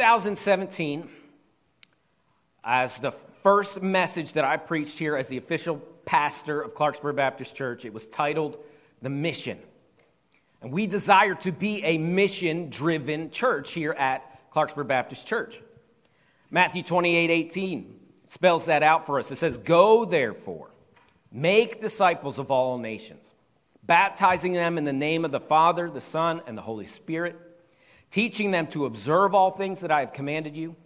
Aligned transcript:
2017, 0.00 1.10
as 2.64 3.00
the 3.00 3.12
first 3.42 3.82
message 3.82 4.32
that 4.32 4.46
I 4.46 4.56
preached 4.56 4.98
here 4.98 5.14
as 5.14 5.26
the 5.26 5.36
official 5.36 5.76
pastor 6.06 6.62
of 6.62 6.74
Clarksburg 6.74 7.16
Baptist 7.16 7.54
Church, 7.54 7.84
it 7.84 7.92
was 7.92 8.06
titled 8.06 8.56
The 9.02 9.10
Mission. 9.10 9.58
And 10.62 10.72
we 10.72 10.86
desire 10.86 11.34
to 11.34 11.52
be 11.52 11.84
a 11.84 11.98
mission 11.98 12.70
driven 12.70 13.30
church 13.30 13.72
here 13.72 13.92
at 13.92 14.50
Clarksburg 14.50 14.86
Baptist 14.86 15.26
Church. 15.26 15.60
Matthew 16.50 16.82
28 16.82 17.30
18 17.30 18.00
spells 18.26 18.64
that 18.64 18.82
out 18.82 19.04
for 19.04 19.18
us. 19.18 19.30
It 19.30 19.36
says, 19.36 19.58
Go 19.58 20.06
therefore, 20.06 20.70
make 21.30 21.82
disciples 21.82 22.38
of 22.38 22.50
all 22.50 22.78
nations, 22.78 23.34
baptizing 23.82 24.54
them 24.54 24.78
in 24.78 24.84
the 24.84 24.94
name 24.94 25.26
of 25.26 25.30
the 25.30 25.40
Father, 25.40 25.90
the 25.90 26.00
Son, 26.00 26.40
and 26.46 26.56
the 26.56 26.62
Holy 26.62 26.86
Spirit, 26.86 27.49
teaching 28.10 28.50
them 28.50 28.66
to 28.68 28.86
observe 28.86 29.34
all 29.34 29.50
things 29.50 29.80
that 29.80 29.90
I 29.90 30.00
have 30.00 30.12
commanded 30.12 30.56
you. 30.56 30.76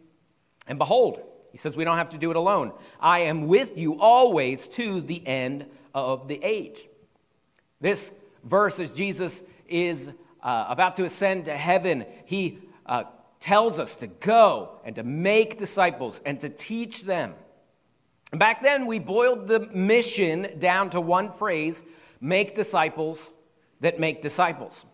And 0.67 0.79
behold, 0.79 1.21
he 1.53 1.59
says 1.59 1.77
we 1.77 1.85
don't 1.85 1.99
have 1.99 2.11
to 2.11 2.19
do 2.19 2.31
it 2.31 2.37
alone. 2.37 2.73
I 3.01 3.21
am 3.21 3.47
with 3.47 3.79
you 3.79 4.01
always 4.01 4.67
to 4.69 5.01
the 5.01 5.27
end 5.27 5.67
of 5.95 6.29
the 6.29 6.41
age. 6.43 6.89
This 7.81 8.11
verse, 8.43 8.81
as 8.81 8.91
Jesus 8.91 9.43
is 9.69 10.11
uh, 10.43 10.67
about 10.69 10.97
to 10.97 11.05
ascend 11.05 11.47
to 11.47 11.57
heaven, 11.57 12.07
he 12.25 12.59
uh, 12.87 13.05
tells 13.41 13.79
us 13.79 13.97
to 13.97 14.07
go 14.07 14.81
and 14.85 14.97
to 14.97 15.03
make 15.03 15.59
disciples 15.59 16.21
and 16.25 16.41
to 16.41 16.49
teach 16.49 17.03
them. 17.03 17.35
Back 18.33 18.63
then, 18.63 18.87
we 18.87 18.99
boiled 18.99 19.47
the 19.47 19.61
mission 19.61 20.59
down 20.59 20.91
to 20.91 21.01
one 21.01 21.33
phrase 21.33 21.83
make 22.21 22.55
disciples 22.55 23.31
that 23.81 24.01
make 24.01 24.23
disciples. 24.23 24.85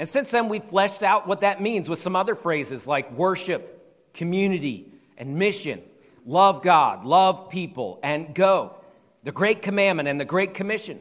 And 0.00 0.08
since 0.08 0.30
then, 0.30 0.48
we've 0.48 0.64
fleshed 0.64 1.02
out 1.02 1.28
what 1.28 1.42
that 1.42 1.60
means 1.60 1.86
with 1.86 1.98
some 1.98 2.16
other 2.16 2.34
phrases 2.34 2.86
like 2.86 3.12
worship, 3.12 4.10
community, 4.14 4.90
and 5.18 5.36
mission. 5.36 5.82
Love 6.24 6.62
God, 6.62 7.04
love 7.04 7.50
people, 7.50 8.00
and 8.02 8.34
go. 8.34 8.76
The 9.24 9.30
Great 9.30 9.60
Commandment 9.60 10.08
and 10.08 10.18
the 10.18 10.24
Great 10.24 10.54
Commission. 10.54 11.00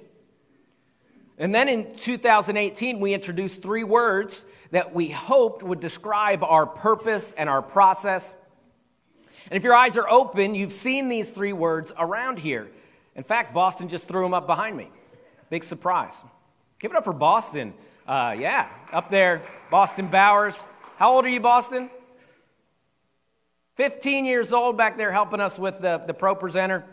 And 1.38 1.56
then 1.56 1.70
in 1.70 1.96
2018, 1.96 3.00
we 3.00 3.14
introduced 3.14 3.62
three 3.62 3.86
words 3.86 4.44
that 4.72 4.94
we 4.94 5.08
hoped 5.08 5.64
would 5.64 5.80
describe 5.80 6.44
our 6.44 6.66
purpose 6.66 7.34
and 7.38 7.50
our 7.50 7.62
process. 7.62 8.36
And 9.50 9.56
if 9.56 9.64
your 9.64 9.76
eyes 9.76 9.96
are 9.96 10.10
open, 10.10 10.56
you've 10.56 10.74
seen 10.74 11.08
these 11.08 11.30
three 11.30 11.54
words 11.54 11.94
around 11.98 12.38
here. 12.38 12.68
In 13.16 13.24
fact, 13.24 13.54
Boston 13.54 13.88
just 13.88 14.10
threw 14.10 14.24
them 14.24 14.34
up 14.34 14.46
behind 14.46 14.76
me. 14.76 14.90
Big 15.50 15.64
surprise. 15.64 16.22
Give 16.80 16.92
it 16.92 16.98
up 16.98 17.06
for 17.06 17.14
Boston. 17.14 17.74
Uh, 18.10 18.36
yeah, 18.40 18.68
up 18.92 19.12
there, 19.12 19.44
Boston 19.70 20.08
Bowers. 20.08 20.60
How 20.98 21.14
old 21.14 21.26
are 21.26 21.30
you, 21.30 21.40
Boston? 21.40 21.92
15 23.76 24.26
years 24.26 24.52
old 24.52 24.76
back 24.76 24.98
there 24.98 25.12
helping 25.12 25.40
us 25.40 25.60
with 25.60 25.80
the, 25.80 26.02
the 26.08 26.14
Pro 26.16 26.34
Presenter. 26.34 26.84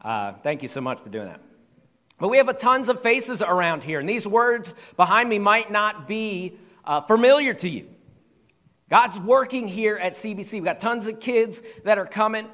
Uh, 0.00 0.34
thank 0.44 0.62
you 0.62 0.68
so 0.68 0.80
much 0.80 1.00
for 1.00 1.08
doing 1.08 1.26
that. 1.26 1.40
But 2.20 2.28
we 2.28 2.36
have 2.36 2.48
a 2.48 2.52
tons 2.52 2.88
of 2.88 3.02
faces 3.02 3.42
around 3.42 3.82
here, 3.82 3.98
and 3.98 4.08
these 4.08 4.28
words 4.28 4.72
behind 4.96 5.28
me 5.28 5.40
might 5.40 5.72
not 5.72 6.06
be 6.06 6.56
uh, 6.84 7.00
familiar 7.00 7.52
to 7.54 7.68
you. 7.68 7.88
God's 8.88 9.18
working 9.18 9.66
here 9.66 9.96
at 9.96 10.12
CBC. 10.12 10.52
We've 10.52 10.64
got 10.64 10.78
tons 10.78 11.08
of 11.08 11.18
kids 11.18 11.64
that 11.82 11.98
are 11.98 12.06
coming, 12.06 12.46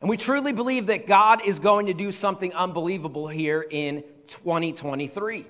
and 0.00 0.10
we 0.10 0.16
truly 0.16 0.52
believe 0.52 0.88
that 0.88 1.06
God 1.06 1.46
is 1.46 1.60
going 1.60 1.86
to 1.86 1.94
do 1.94 2.10
something 2.10 2.52
unbelievable 2.52 3.28
here 3.28 3.62
in 3.62 4.02
2023. 4.26 5.46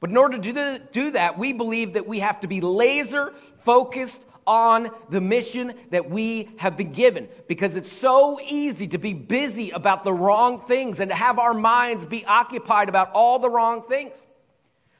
But 0.00 0.10
in 0.10 0.16
order 0.16 0.38
to 0.38 0.80
do 0.90 1.10
that, 1.12 1.38
we 1.38 1.52
believe 1.52 1.92
that 1.92 2.08
we 2.08 2.20
have 2.20 2.40
to 2.40 2.48
be 2.48 2.60
laser 2.60 3.34
focused 3.64 4.26
on 4.46 4.90
the 5.10 5.20
mission 5.20 5.74
that 5.90 6.10
we 6.10 6.48
have 6.56 6.76
been 6.76 6.92
given 6.92 7.28
because 7.46 7.76
it's 7.76 7.92
so 7.92 8.40
easy 8.48 8.88
to 8.88 8.98
be 8.98 9.12
busy 9.12 9.70
about 9.70 10.02
the 10.02 10.12
wrong 10.12 10.60
things 10.62 10.98
and 10.98 11.10
to 11.10 11.14
have 11.14 11.38
our 11.38 11.54
minds 11.54 12.04
be 12.06 12.24
occupied 12.24 12.88
about 12.88 13.12
all 13.12 13.38
the 13.38 13.50
wrong 13.50 13.82
things. 13.82 14.24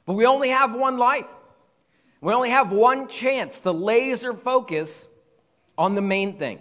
But 0.05 0.12
we 0.12 0.27
only 0.27 0.50
have 0.50 0.75
one 0.75 0.99
life. 0.99 1.27
We 2.21 2.34
only 2.34 2.50
have 2.50 2.71
one 2.71 3.09
chance 3.09 3.60
to 3.60 3.72
laser 3.72 4.34
focus 4.34 5.09
on 5.78 5.94
the 5.94 6.03
main 6.03 6.39
thing. 6.39 6.60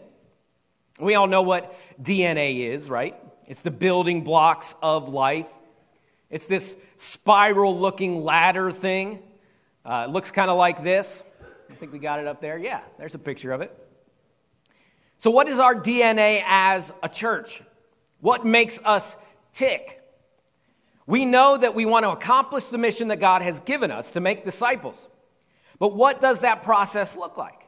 We 0.99 1.15
all 1.15 1.27
know 1.27 1.41
what 1.41 1.75
DNA 2.01 2.71
is, 2.71 2.89
right? 2.89 3.15
It's 3.45 3.61
the 3.61 3.71
building 3.71 4.23
blocks 4.23 4.73
of 4.81 5.09
life. 5.09 5.49
It's 6.29 6.47
this 6.47 6.77
spiral 6.97 7.77
looking 7.77 8.23
ladder 8.23 8.71
thing. 8.71 9.19
Uh, 9.83 10.05
it 10.07 10.11
looks 10.11 10.31
kind 10.31 10.51
of 10.51 10.57
like 10.57 10.83
this. 10.83 11.23
I 11.71 11.73
think 11.75 11.91
we 11.91 11.99
got 11.99 12.19
it 12.19 12.27
up 12.27 12.41
there. 12.41 12.57
Yeah, 12.57 12.81
there's 12.97 13.15
a 13.15 13.19
picture 13.19 13.51
of 13.51 13.61
it. 13.61 13.75
So, 15.17 15.31
what 15.31 15.49
is 15.49 15.59
our 15.59 15.75
DNA 15.75 16.43
as 16.45 16.93
a 17.03 17.09
church? 17.09 17.61
What 18.21 18.45
makes 18.45 18.79
us 18.83 19.17
tick? 19.53 20.01
We 21.05 21.25
know 21.25 21.57
that 21.57 21.73
we 21.73 21.85
want 21.85 22.03
to 22.05 22.11
accomplish 22.11 22.65
the 22.65 22.77
mission 22.77 23.07
that 23.07 23.19
God 23.19 23.41
has 23.41 23.59
given 23.61 23.89
us 23.89 24.11
to 24.11 24.19
make 24.19 24.45
disciples. 24.45 25.07
But 25.79 25.95
what 25.95 26.21
does 26.21 26.41
that 26.41 26.61
process 26.61 27.15
look 27.17 27.37
like? 27.37 27.58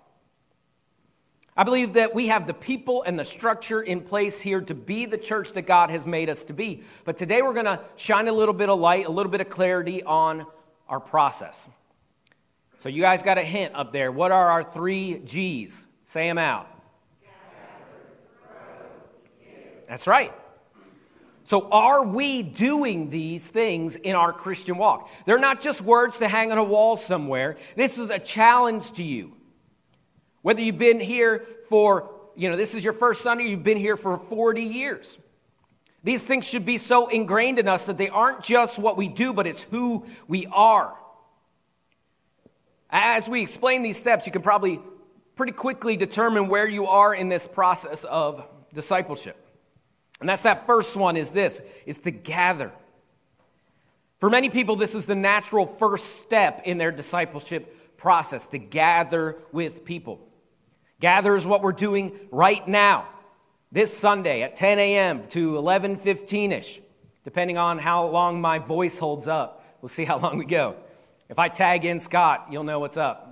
I 1.61 1.63
believe 1.63 1.93
that 1.93 2.15
we 2.15 2.25
have 2.29 2.47
the 2.47 2.55
people 2.55 3.03
and 3.03 3.19
the 3.19 3.23
structure 3.23 3.83
in 3.83 4.01
place 4.01 4.41
here 4.41 4.61
to 4.61 4.73
be 4.73 5.05
the 5.05 5.15
church 5.15 5.53
that 5.53 5.67
God 5.67 5.91
has 5.91 6.07
made 6.07 6.27
us 6.27 6.43
to 6.45 6.53
be. 6.53 6.81
But 7.05 7.19
today 7.19 7.43
we're 7.43 7.53
going 7.53 7.67
to 7.67 7.79
shine 7.95 8.27
a 8.27 8.31
little 8.31 8.55
bit 8.55 8.67
of 8.67 8.79
light, 8.79 9.05
a 9.05 9.11
little 9.11 9.31
bit 9.31 9.41
of 9.41 9.49
clarity 9.51 10.01
on 10.01 10.47
our 10.89 10.99
process. 10.99 11.69
So 12.79 12.89
you 12.89 13.03
guys 13.03 13.21
got 13.21 13.37
a 13.37 13.43
hint 13.43 13.75
up 13.75 13.93
there. 13.93 14.11
What 14.11 14.31
are 14.31 14.49
our 14.49 14.63
three 14.63 15.19
G's? 15.23 15.85
Say 16.05 16.27
them 16.27 16.39
out. 16.39 16.67
That's 19.87 20.07
right. 20.07 20.33
So, 21.43 21.69
are 21.69 22.03
we 22.03 22.41
doing 22.41 23.11
these 23.11 23.47
things 23.47 23.97
in 23.97 24.15
our 24.15 24.33
Christian 24.33 24.77
walk? 24.77 25.11
They're 25.27 25.37
not 25.37 25.61
just 25.61 25.81
words 25.81 26.17
to 26.19 26.27
hang 26.27 26.51
on 26.51 26.57
a 26.57 26.63
wall 26.63 26.95
somewhere. 26.95 27.57
This 27.75 27.99
is 27.99 28.09
a 28.09 28.17
challenge 28.17 28.93
to 28.93 29.03
you. 29.03 29.33
Whether 30.41 30.61
you've 30.61 30.77
been 30.77 30.99
here 30.99 31.45
for, 31.69 32.11
you 32.35 32.49
know, 32.49 32.57
this 32.57 32.73
is 32.75 32.83
your 32.83 32.93
first 32.93 33.21
Sunday, 33.21 33.45
you've 33.45 33.63
been 33.63 33.77
here 33.77 33.97
for 33.97 34.17
40 34.17 34.61
years. 34.61 35.17
These 36.03 36.23
things 36.23 36.47
should 36.47 36.65
be 36.65 36.77
so 36.77 37.07
ingrained 37.07 37.59
in 37.59 37.67
us 37.67 37.85
that 37.85 37.97
they 37.97 38.09
aren't 38.09 38.41
just 38.41 38.79
what 38.79 38.97
we 38.97 39.07
do, 39.07 39.33
but 39.33 39.45
it's 39.45 39.61
who 39.63 40.05
we 40.27 40.47
are. 40.47 40.95
As 42.89 43.29
we 43.29 43.41
explain 43.41 43.83
these 43.83 43.97
steps, 43.97 44.25
you 44.25 44.31
can 44.31 44.41
probably 44.41 44.81
pretty 45.35 45.53
quickly 45.53 45.95
determine 45.95 46.47
where 46.47 46.67
you 46.67 46.87
are 46.87 47.13
in 47.13 47.29
this 47.29 47.47
process 47.47 48.03
of 48.03 48.43
discipleship. 48.73 49.37
And 50.19 50.27
that's 50.27 50.43
that 50.43 50.65
first 50.65 50.95
one 50.95 51.17
is 51.17 51.29
this 51.29 51.61
is 51.85 51.99
to 51.99 52.11
gather. 52.11 52.71
For 54.19 54.29
many 54.29 54.49
people, 54.49 54.75
this 54.75 54.93
is 54.93 55.05
the 55.05 55.15
natural 55.15 55.65
first 55.65 56.21
step 56.21 56.61
in 56.65 56.77
their 56.77 56.91
discipleship 56.91 57.97
process 57.97 58.47
to 58.49 58.57
gather 58.57 59.37
with 59.51 59.85
people. 59.85 60.19
Gather 61.01 61.35
is 61.35 61.45
what 61.45 61.63
we're 61.63 61.71
doing 61.73 62.17
right 62.31 62.65
now, 62.67 63.07
this 63.71 63.95
Sunday 63.95 64.43
at 64.43 64.55
10 64.55 64.79
a.m. 64.79 65.27
to 65.29 65.53
11:15 65.55 66.51
ish, 66.51 66.79
depending 67.23 67.57
on 67.57 67.79
how 67.79 68.05
long 68.07 68.39
my 68.39 68.59
voice 68.59 68.97
holds 68.97 69.27
up. 69.27 69.65
We'll 69.81 69.89
see 69.89 70.05
how 70.05 70.19
long 70.19 70.37
we 70.37 70.45
go. 70.45 70.75
If 71.27 71.39
I 71.39 71.49
tag 71.49 71.85
in 71.85 71.99
Scott, 71.99 72.47
you'll 72.51 72.63
know 72.63 72.79
what's 72.79 72.97
up. 72.97 73.27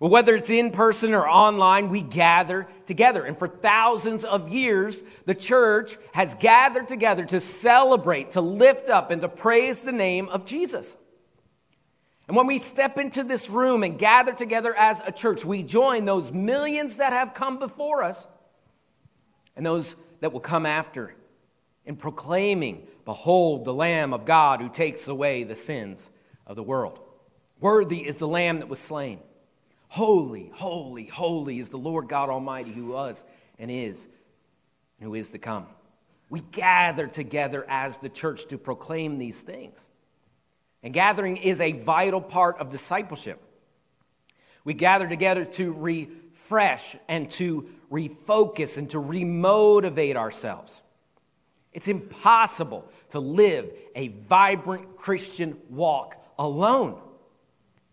Well, 0.00 0.10
whether 0.10 0.34
it's 0.34 0.50
in 0.50 0.70
person 0.70 1.14
or 1.14 1.28
online, 1.28 1.88
we 1.88 2.00
gather 2.00 2.66
together. 2.86 3.24
And 3.24 3.38
for 3.38 3.46
thousands 3.46 4.24
of 4.24 4.48
years, 4.48 5.02
the 5.26 5.34
church 5.34 5.98
has 6.12 6.34
gathered 6.36 6.88
together 6.88 7.24
to 7.26 7.38
celebrate, 7.38 8.32
to 8.32 8.40
lift 8.40 8.88
up, 8.88 9.10
and 9.10 9.20
to 9.20 9.28
praise 9.28 9.80
the 9.80 9.92
name 9.92 10.28
of 10.30 10.44
Jesus. 10.44 10.96
And 12.26 12.36
when 12.36 12.46
we 12.46 12.58
step 12.58 12.98
into 12.98 13.22
this 13.22 13.50
room 13.50 13.82
and 13.82 13.98
gather 13.98 14.32
together 14.32 14.74
as 14.74 15.02
a 15.06 15.12
church, 15.12 15.44
we 15.44 15.62
join 15.62 16.04
those 16.04 16.32
millions 16.32 16.96
that 16.96 17.12
have 17.12 17.34
come 17.34 17.58
before 17.58 18.02
us 18.02 18.26
and 19.56 19.64
those 19.64 19.94
that 20.20 20.32
will 20.32 20.40
come 20.40 20.64
after 20.64 21.14
in 21.84 21.96
proclaiming, 21.96 22.86
Behold, 23.04 23.66
the 23.66 23.74
Lamb 23.74 24.14
of 24.14 24.24
God 24.24 24.62
who 24.62 24.70
takes 24.70 25.08
away 25.08 25.44
the 25.44 25.54
sins 25.54 26.08
of 26.46 26.56
the 26.56 26.62
world. 26.62 26.98
Worthy 27.60 28.06
is 28.06 28.16
the 28.16 28.28
Lamb 28.28 28.60
that 28.60 28.68
was 28.68 28.78
slain. 28.78 29.20
Holy, 29.88 30.50
holy, 30.54 31.04
holy 31.04 31.58
is 31.60 31.68
the 31.68 31.76
Lord 31.76 32.08
God 32.08 32.30
Almighty 32.30 32.72
who 32.72 32.86
was 32.86 33.24
and 33.58 33.70
is 33.70 34.08
and 34.98 35.08
who 35.08 35.14
is 35.14 35.30
to 35.30 35.38
come. 35.38 35.66
We 36.30 36.40
gather 36.40 37.06
together 37.06 37.64
as 37.68 37.98
the 37.98 38.08
church 38.08 38.46
to 38.46 38.58
proclaim 38.58 39.18
these 39.18 39.42
things. 39.42 39.88
And 40.84 40.92
gathering 40.92 41.38
is 41.38 41.62
a 41.62 41.72
vital 41.72 42.20
part 42.20 42.58
of 42.58 42.68
discipleship. 42.70 43.40
We 44.64 44.74
gather 44.74 45.08
together 45.08 45.46
to 45.46 45.72
refresh 45.72 46.94
and 47.08 47.30
to 47.32 47.68
refocus 47.90 48.76
and 48.76 48.90
to 48.90 48.98
remotivate 48.98 50.16
ourselves. 50.16 50.82
It's 51.72 51.88
impossible 51.88 52.86
to 53.10 53.18
live 53.18 53.70
a 53.96 54.08
vibrant 54.08 54.96
Christian 54.96 55.56
walk 55.70 56.22
alone. 56.38 57.00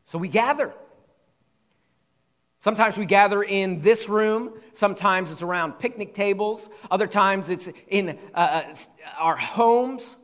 So 0.05 0.19
we 0.19 0.27
gather. 0.27 0.73
Sometimes 2.59 2.97
we 2.97 3.05
gather 3.05 3.41
in 3.41 3.81
this 3.81 4.09
room. 4.09 4.51
Sometimes 4.73 5.31
it's 5.31 5.41
around 5.41 5.79
picnic 5.79 6.13
tables. 6.13 6.69
Other 6.91 7.07
times 7.07 7.49
it's 7.49 7.69
in 7.87 8.19
uh, 8.35 8.37
uh, 8.37 8.73
our 9.17 9.37
homes. 9.37 10.17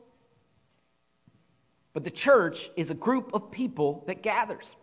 But 1.97 2.03
the 2.03 2.11
church 2.11 2.69
is 2.75 2.91
a 2.91 2.93
group 2.93 3.33
of 3.33 3.49
people 3.49 4.03
that 4.05 4.21
gathers. 4.21 4.75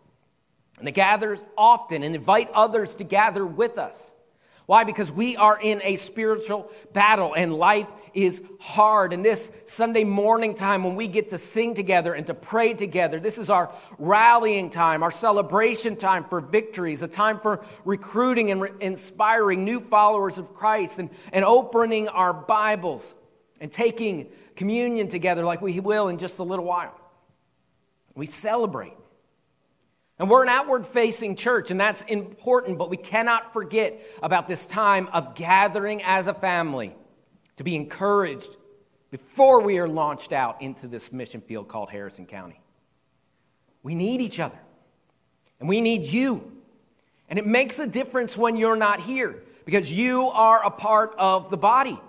And 0.77 0.85
they 0.85 0.91
gather 0.91 1.37
often 1.57 2.03
and 2.03 2.13
invite 2.13 2.51
others 2.51 2.93
to 2.95 3.05
gather 3.05 3.45
with 3.45 3.77
us. 3.77 4.11
Why? 4.65 4.83
Because 4.83 5.13
we 5.13 5.37
are 5.37 5.57
in 5.57 5.81
a 5.81 5.95
spiritual 5.95 6.69
battle 6.91 7.33
and 7.33 7.53
life 7.53 7.87
is 8.13 8.43
hard. 8.59 9.13
And 9.13 9.23
this 9.23 9.49
Sunday 9.63 10.03
morning 10.03 10.55
time 10.55 10.83
when 10.83 10.97
we 10.97 11.07
get 11.07 11.29
to 11.29 11.37
sing 11.37 11.73
together 11.73 12.13
and 12.13 12.27
to 12.27 12.33
pray 12.33 12.73
together, 12.73 13.17
this 13.21 13.37
is 13.37 13.49
our 13.49 13.73
rallying 13.97 14.69
time, 14.69 15.01
our 15.01 15.09
celebration 15.09 15.95
time 15.95 16.25
for 16.25 16.41
victories, 16.41 17.01
a 17.01 17.07
time 17.07 17.39
for 17.39 17.63
recruiting 17.85 18.51
and 18.51 18.59
re- 18.59 18.71
inspiring 18.81 19.63
new 19.63 19.79
followers 19.79 20.37
of 20.37 20.53
Christ 20.53 20.99
and, 20.99 21.09
and 21.31 21.45
opening 21.45 22.09
our 22.09 22.33
Bibles 22.33 23.15
and 23.61 23.71
taking 23.71 24.27
communion 24.57 25.07
together 25.07 25.45
like 25.45 25.61
we 25.61 25.79
will 25.79 26.09
in 26.09 26.17
just 26.17 26.39
a 26.39 26.43
little 26.43 26.65
while. 26.65 26.99
We 28.15 28.25
celebrate. 28.25 28.93
And 30.17 30.29
we're 30.29 30.43
an 30.43 30.49
outward 30.49 30.87
facing 30.87 31.35
church, 31.35 31.71
and 31.71 31.79
that's 31.79 32.01
important, 32.03 32.77
but 32.77 32.89
we 32.89 32.95
cannot 32.95 33.51
forget 33.51 33.99
about 34.23 34.47
this 34.47 34.65
time 34.65 35.07
of 35.11 35.35
gathering 35.35 36.01
as 36.03 36.27
a 36.27 36.33
family 36.33 36.95
to 37.57 37.65
be 37.65 37.75
encouraged 37.75 38.55
before 39.11 39.61
we 39.61 39.77
are 39.77 39.87
launched 39.87 40.31
out 40.31 40.61
into 40.61 40.87
this 40.87 41.11
mission 41.11 41.41
field 41.41 41.67
called 41.67 41.89
Harrison 41.89 42.25
County. 42.25 42.61
We 43.83 43.93
need 43.93 44.21
each 44.21 44.39
other, 44.39 44.57
and 45.59 45.67
we 45.67 45.81
need 45.81 46.05
you. 46.05 46.51
And 47.27 47.37
it 47.37 47.45
makes 47.45 47.77
a 47.79 47.87
difference 47.87 48.37
when 48.37 48.55
you're 48.55 48.75
not 48.77 49.01
here 49.01 49.43
because 49.65 49.91
you 49.91 50.29
are 50.29 50.65
a 50.65 50.71
part 50.71 51.13
of 51.17 51.49
the 51.49 51.57
body. 51.57 51.99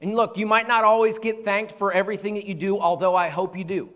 And 0.00 0.14
look, 0.14 0.38
you 0.38 0.46
might 0.46 0.68
not 0.68 0.84
always 0.84 1.18
get 1.18 1.44
thanked 1.44 1.72
for 1.72 1.92
everything 1.92 2.34
that 2.34 2.46
you 2.46 2.54
do, 2.54 2.78
although 2.78 3.14
I 3.14 3.28
hope 3.28 3.56
you 3.56 3.64
do. 3.64 3.90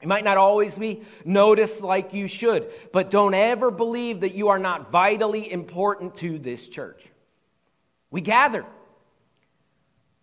You 0.00 0.08
might 0.08 0.24
not 0.24 0.36
always 0.36 0.78
be 0.78 1.02
noticed 1.24 1.82
like 1.82 2.14
you 2.14 2.28
should, 2.28 2.70
but 2.92 3.10
don't 3.10 3.34
ever 3.34 3.70
believe 3.70 4.20
that 4.20 4.34
you 4.34 4.48
are 4.48 4.58
not 4.58 4.92
vitally 4.92 5.50
important 5.50 6.14
to 6.16 6.38
this 6.38 6.68
church. 6.68 7.04
We 8.10 8.20
gather 8.20 8.64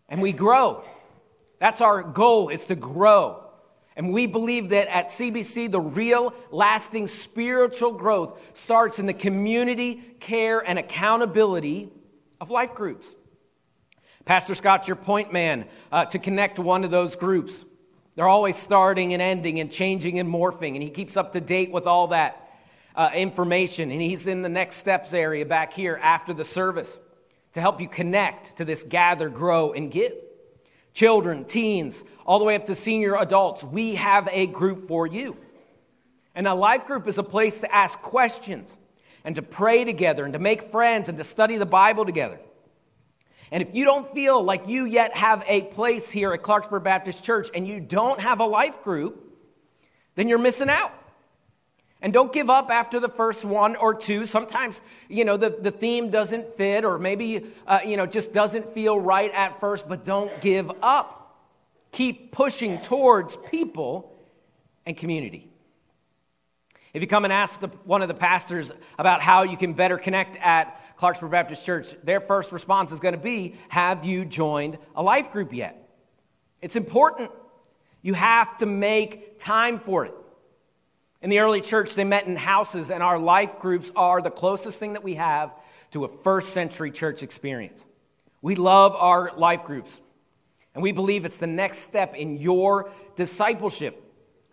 and 0.07 0.21
we 0.21 0.31
grow. 0.31 0.83
That's 1.59 1.81
our 1.81 2.03
goal 2.03 2.49
is 2.49 2.65
to 2.67 2.75
grow. 2.75 3.41
And 3.97 4.11
we 4.11 4.27
believe 4.27 4.69
that 4.69 4.87
at 4.87 5.07
CBC, 5.07 5.71
the 5.71 5.79
real, 5.79 6.33
lasting 6.51 7.07
spiritual 7.07 7.93
growth 7.93 8.39
starts 8.53 8.99
in 8.99 9.05
the 9.05 9.13
community, 9.13 9.95
care, 10.19 10.59
and 10.59 10.77
accountability 10.77 11.89
of 12.41 12.51
life 12.51 12.73
groups. 12.75 13.15
Pastor 14.25 14.55
Scott's 14.55 14.87
your 14.87 14.97
point 14.97 15.31
man 15.31 15.65
uh, 15.91 16.05
to 16.05 16.19
connect 16.19 16.59
one 16.59 16.83
of 16.83 16.91
those 16.91 17.15
groups. 17.15 17.63
They're 18.15 18.27
always 18.27 18.55
starting 18.55 19.13
and 19.13 19.21
ending 19.21 19.59
and 19.59 19.71
changing 19.71 20.19
and 20.19 20.29
morphing, 20.29 20.73
and 20.73 20.81
he 20.81 20.89
keeps 20.89 21.17
up 21.17 21.33
to 21.33 21.41
date 21.41 21.71
with 21.71 21.85
all 21.85 22.07
that 22.07 22.49
uh, 22.95 23.09
information. 23.13 23.91
And 23.91 24.01
he's 24.01 24.25
in 24.25 24.41
the 24.41 24.49
next 24.49 24.77
steps 24.77 25.13
area 25.13 25.45
back 25.45 25.73
here 25.73 25.99
after 26.01 26.33
the 26.33 26.45
service 26.45 26.97
to 27.53 27.61
help 27.61 27.81
you 27.81 27.89
connect 27.89 28.57
to 28.57 28.65
this 28.65 28.83
gather, 28.83 29.29
grow, 29.29 29.73
and 29.73 29.91
give. 29.91 30.13
Children, 30.93 31.43
teens, 31.43 32.05
all 32.25 32.39
the 32.39 32.45
way 32.45 32.55
up 32.55 32.65
to 32.67 32.75
senior 32.75 33.17
adults, 33.17 33.63
we 33.65 33.95
have 33.95 34.29
a 34.31 34.47
group 34.47 34.87
for 34.87 35.05
you. 35.05 35.35
And 36.35 36.47
a 36.47 36.53
life 36.53 36.85
group 36.85 37.07
is 37.07 37.17
a 37.17 37.23
place 37.23 37.61
to 37.61 37.73
ask 37.73 37.99
questions 37.99 38.77
and 39.25 39.35
to 39.35 39.41
pray 39.41 39.83
together 39.83 40.23
and 40.23 40.33
to 40.33 40.39
make 40.39 40.71
friends 40.71 41.09
and 41.09 41.17
to 41.17 41.23
study 41.23 41.57
the 41.57 41.65
Bible 41.65 42.05
together. 42.05 42.39
And 43.51 43.61
if 43.61 43.73
you 43.73 43.85
don't 43.85 44.11
feel 44.13 44.43
like 44.43 44.67
you 44.67 44.85
yet 44.85 45.15
have 45.15 45.43
a 45.47 45.61
place 45.61 46.09
here 46.09 46.33
at 46.33 46.41
Clarksburg 46.41 46.83
Baptist 46.83 47.23
Church 47.23 47.49
and 47.53 47.67
you 47.67 47.79
don't 47.79 48.19
have 48.19 48.39
a 48.39 48.45
life 48.45 48.83
group, 48.83 49.21
then 50.15 50.27
you're 50.27 50.39
missing 50.39 50.69
out. 50.69 50.91
And 52.01 52.13
don't 52.13 52.31
give 52.31 52.49
up 52.49 52.69
after 52.69 52.99
the 52.99 53.09
first 53.09 53.45
one 53.45 53.75
or 53.75 53.93
two. 53.93 54.25
Sometimes, 54.25 54.81
you 55.09 55.25
know, 55.25 55.37
the, 55.37 55.49
the 55.49 55.71
theme 55.71 56.09
doesn't 56.09 56.55
fit 56.55 56.85
or 56.85 56.99
maybe, 56.99 57.45
uh, 57.65 57.79
you 57.85 57.97
know, 57.97 58.05
just 58.05 58.33
doesn't 58.33 58.73
feel 58.73 58.99
right 58.99 59.31
at 59.31 59.59
first, 59.59 59.87
but 59.87 60.03
don't 60.03 60.39
give 60.41 60.71
up. 60.83 61.39
Keep 61.91 62.31
pushing 62.31 62.79
towards 62.81 63.37
people 63.49 64.15
and 64.85 64.95
community. 64.95 65.49
If 66.93 67.01
you 67.01 67.07
come 67.07 67.23
and 67.23 67.33
ask 67.33 67.59
the, 67.59 67.67
one 67.85 68.01
of 68.01 68.07
the 68.07 68.13
pastors 68.13 68.71
about 68.97 69.21
how 69.21 69.43
you 69.43 69.57
can 69.57 69.73
better 69.73 69.97
connect 69.97 70.37
at 70.37 70.79
Clarksburg 70.99 71.31
Baptist 71.31 71.65
Church, 71.65 71.95
their 72.03 72.21
first 72.21 72.51
response 72.51 72.91
is 72.91 72.99
going 72.99 73.13
to 73.13 73.19
be 73.19 73.55
Have 73.69 74.05
you 74.05 74.25
joined 74.25 74.77
a 74.95 75.03
life 75.03 75.31
group 75.31 75.53
yet? 75.53 75.89
It's 76.61 76.75
important. 76.75 77.31
You 78.01 78.13
have 78.13 78.57
to 78.57 78.65
make 78.65 79.39
time 79.39 79.79
for 79.79 80.05
it. 80.05 80.13
In 81.21 81.29
the 81.29 81.39
early 81.39 81.61
church, 81.61 81.95
they 81.95 82.03
met 82.03 82.27
in 82.27 82.35
houses, 82.35 82.91
and 82.91 83.01
our 83.01 83.17
life 83.17 83.59
groups 83.59 83.91
are 83.95 84.21
the 84.21 84.29
closest 84.29 84.77
thing 84.77 84.93
that 84.93 85.03
we 85.03 85.15
have 85.15 85.51
to 85.91 86.05
a 86.05 86.07
first 86.07 86.49
century 86.49 86.91
church 86.91 87.23
experience. 87.23 87.83
We 88.41 88.55
love 88.55 88.95
our 88.95 89.31
life 89.35 89.63
groups, 89.63 89.99
and 90.75 90.83
we 90.83 90.91
believe 90.91 91.25
it's 91.25 91.39
the 91.39 91.47
next 91.47 91.79
step 91.79 92.13
in 92.13 92.37
your 92.37 92.91
discipleship. 93.15 94.04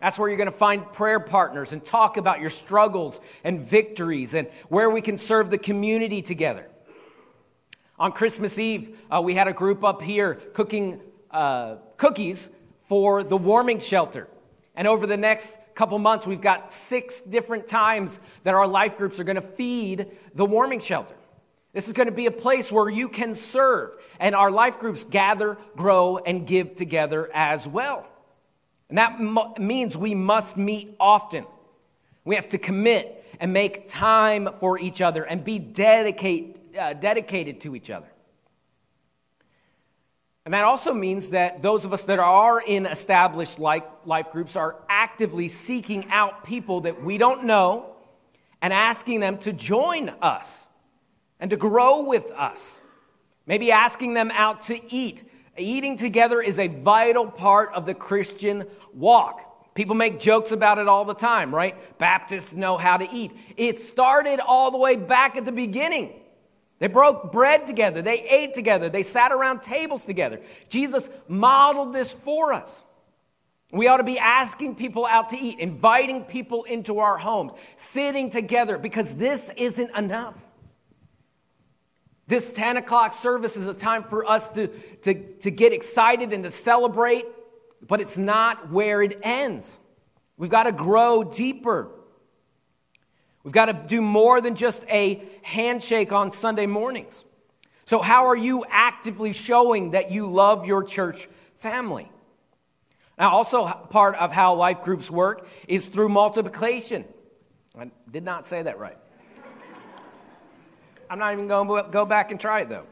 That's 0.03 0.19
where 0.19 0.27
you're 0.27 0.37
going 0.37 0.51
to 0.51 0.57
find 0.57 0.91
prayer 0.91 1.21
partners 1.21 1.71
and 1.71 1.83
talk 1.83 2.17
about 2.17 2.41
your 2.41 2.49
struggles 2.49 3.21
and 3.45 3.61
victories 3.61 4.33
and 4.33 4.49
where 4.67 4.89
we 4.89 4.99
can 4.99 5.15
serve 5.15 5.49
the 5.49 5.57
community 5.57 6.21
together. 6.21 6.67
On 7.97 8.11
Christmas 8.11 8.59
Eve, 8.59 8.97
uh, 9.09 9.21
we 9.21 9.33
had 9.33 9.47
a 9.47 9.53
group 9.53 9.81
up 9.81 10.01
here 10.01 10.35
cooking 10.35 10.99
uh, 11.31 11.75
cookies 11.95 12.49
for 12.89 13.23
the 13.23 13.37
warming 13.37 13.79
shelter. 13.79 14.27
And 14.75 14.89
over 14.89 15.07
the 15.07 15.15
next 15.15 15.57
couple 15.73 15.97
months, 15.99 16.27
we've 16.27 16.41
got 16.41 16.73
six 16.73 17.21
different 17.21 17.69
times 17.69 18.19
that 18.43 18.55
our 18.55 18.67
life 18.67 18.97
groups 18.97 19.21
are 19.21 19.23
going 19.23 19.37
to 19.37 19.41
feed 19.41 20.07
the 20.35 20.43
warming 20.43 20.81
shelter. 20.81 21.15
This 21.71 21.87
is 21.87 21.93
going 21.93 22.09
to 22.09 22.13
be 22.13 22.25
a 22.25 22.31
place 22.31 22.73
where 22.73 22.89
you 22.89 23.07
can 23.07 23.33
serve, 23.33 23.91
and 24.19 24.35
our 24.35 24.51
life 24.51 24.79
groups 24.79 25.05
gather, 25.05 25.57
grow, 25.77 26.17
and 26.17 26.45
give 26.45 26.75
together 26.75 27.29
as 27.33 27.65
well. 27.65 28.05
And 28.89 28.97
that 28.97 29.59
means 29.59 29.97
we 29.97 30.15
must 30.15 30.57
meet 30.57 30.95
often. 30.99 31.45
We 32.25 32.35
have 32.35 32.49
to 32.49 32.57
commit 32.57 33.25
and 33.39 33.51
make 33.51 33.87
time 33.87 34.49
for 34.59 34.79
each 34.79 35.01
other 35.01 35.23
and 35.23 35.43
be 35.43 35.59
dedicate, 35.59 36.59
uh, 36.77 36.93
dedicated 36.93 37.61
to 37.61 37.75
each 37.75 37.89
other. 37.89 38.07
And 40.45 40.53
that 40.53 40.65
also 40.65 40.93
means 40.93 41.29
that 41.29 41.61
those 41.61 41.85
of 41.85 41.93
us 41.93 42.03
that 42.03 42.19
are 42.19 42.61
in 42.61 42.85
established 42.85 43.59
life, 43.59 43.83
life 44.05 44.31
groups 44.31 44.55
are 44.55 44.75
actively 44.89 45.47
seeking 45.47 46.05
out 46.09 46.43
people 46.43 46.81
that 46.81 47.01
we 47.01 47.17
don't 47.17 47.45
know 47.45 47.95
and 48.61 48.73
asking 48.73 49.21
them 49.21 49.37
to 49.39 49.53
join 49.53 50.09
us 50.21 50.67
and 51.39 51.49
to 51.49 51.57
grow 51.57 52.03
with 52.03 52.29
us. 52.31 52.81
Maybe 53.45 53.71
asking 53.71 54.13
them 54.13 54.31
out 54.31 54.63
to 54.63 54.93
eat 54.93 55.23
Eating 55.57 55.97
together 55.97 56.41
is 56.41 56.57
a 56.57 56.67
vital 56.67 57.27
part 57.27 57.73
of 57.73 57.85
the 57.85 57.93
Christian 57.93 58.65
walk. 58.93 59.73
People 59.75 59.95
make 59.95 60.19
jokes 60.19 60.51
about 60.51 60.77
it 60.77 60.87
all 60.87 61.05
the 61.05 61.13
time, 61.13 61.53
right? 61.53 61.75
Baptists 61.97 62.53
know 62.53 62.77
how 62.77 62.97
to 62.97 63.07
eat. 63.11 63.31
It 63.57 63.79
started 63.79 64.39
all 64.39 64.71
the 64.71 64.77
way 64.77 64.95
back 64.95 65.35
at 65.35 65.45
the 65.45 65.51
beginning. 65.51 66.13
They 66.79 66.87
broke 66.87 67.31
bread 67.31 67.65
together, 67.65 68.01
they 68.01 68.21
ate 68.27 68.53
together, 68.53 68.89
they 68.89 69.03
sat 69.03 69.31
around 69.31 69.61
tables 69.61 70.05
together. 70.05 70.41
Jesus 70.69 71.09
modeled 71.27 71.93
this 71.93 72.11
for 72.11 72.51
us. 72.51 72.83
We 73.71 73.87
ought 73.87 73.97
to 73.97 74.03
be 74.03 74.19
asking 74.19 74.75
people 74.75 75.05
out 75.05 75.29
to 75.29 75.37
eat, 75.37 75.59
inviting 75.59 76.25
people 76.25 76.63
into 76.65 76.99
our 76.99 77.17
homes, 77.17 77.53
sitting 77.75 78.29
together, 78.29 78.77
because 78.77 79.15
this 79.15 79.49
isn't 79.57 79.95
enough. 79.95 80.35
This 82.33 82.51
10 82.51 82.77
o'clock 82.77 83.13
service 83.13 83.57
is 83.57 83.67
a 83.67 83.75
time 83.75 84.01
for 84.01 84.25
us 84.25 84.49
to, 84.49 84.67
to, 85.03 85.13
to 85.13 85.51
get 85.51 85.71
excited 85.71 86.33
and 86.33 86.43
to 86.45 86.49
celebrate, 86.49 87.27
but 87.87 88.01
it's 88.01 88.17
not 88.17 88.71
where 88.71 89.03
it 89.03 89.19
ends. 89.21 89.79
We've 90.35 90.49
got 90.49 90.63
to 90.63 90.71
grow 90.71 91.23
deeper. 91.23 91.91
We've 93.43 93.53
got 93.53 93.67
to 93.67 93.73
do 93.73 94.01
more 94.01 94.41
than 94.41 94.55
just 94.55 94.83
a 94.89 95.23
handshake 95.43 96.11
on 96.11 96.31
Sunday 96.31 96.65
mornings. 96.65 97.23
So, 97.85 97.99
how 97.99 98.25
are 98.25 98.35
you 98.35 98.65
actively 98.67 99.31
showing 99.31 99.91
that 99.91 100.11
you 100.11 100.25
love 100.25 100.65
your 100.65 100.83
church 100.83 101.29
family? 101.59 102.11
Now, 103.15 103.29
also, 103.29 103.67
part 103.67 104.15
of 104.15 104.31
how 104.31 104.55
life 104.55 104.81
groups 104.81 105.11
work 105.11 105.47
is 105.67 105.85
through 105.85 106.09
multiplication. 106.09 107.05
I 107.77 107.91
did 108.09 108.23
not 108.23 108.47
say 108.47 108.63
that 108.63 108.79
right. 108.79 108.97
I'm 111.13 111.19
not 111.19 111.33
even 111.33 111.47
going 111.47 111.67
to 111.67 111.91
go 111.91 112.05
back 112.05 112.31
and 112.31 112.39
try 112.39 112.61
it 112.61 112.69
though. 112.69 112.87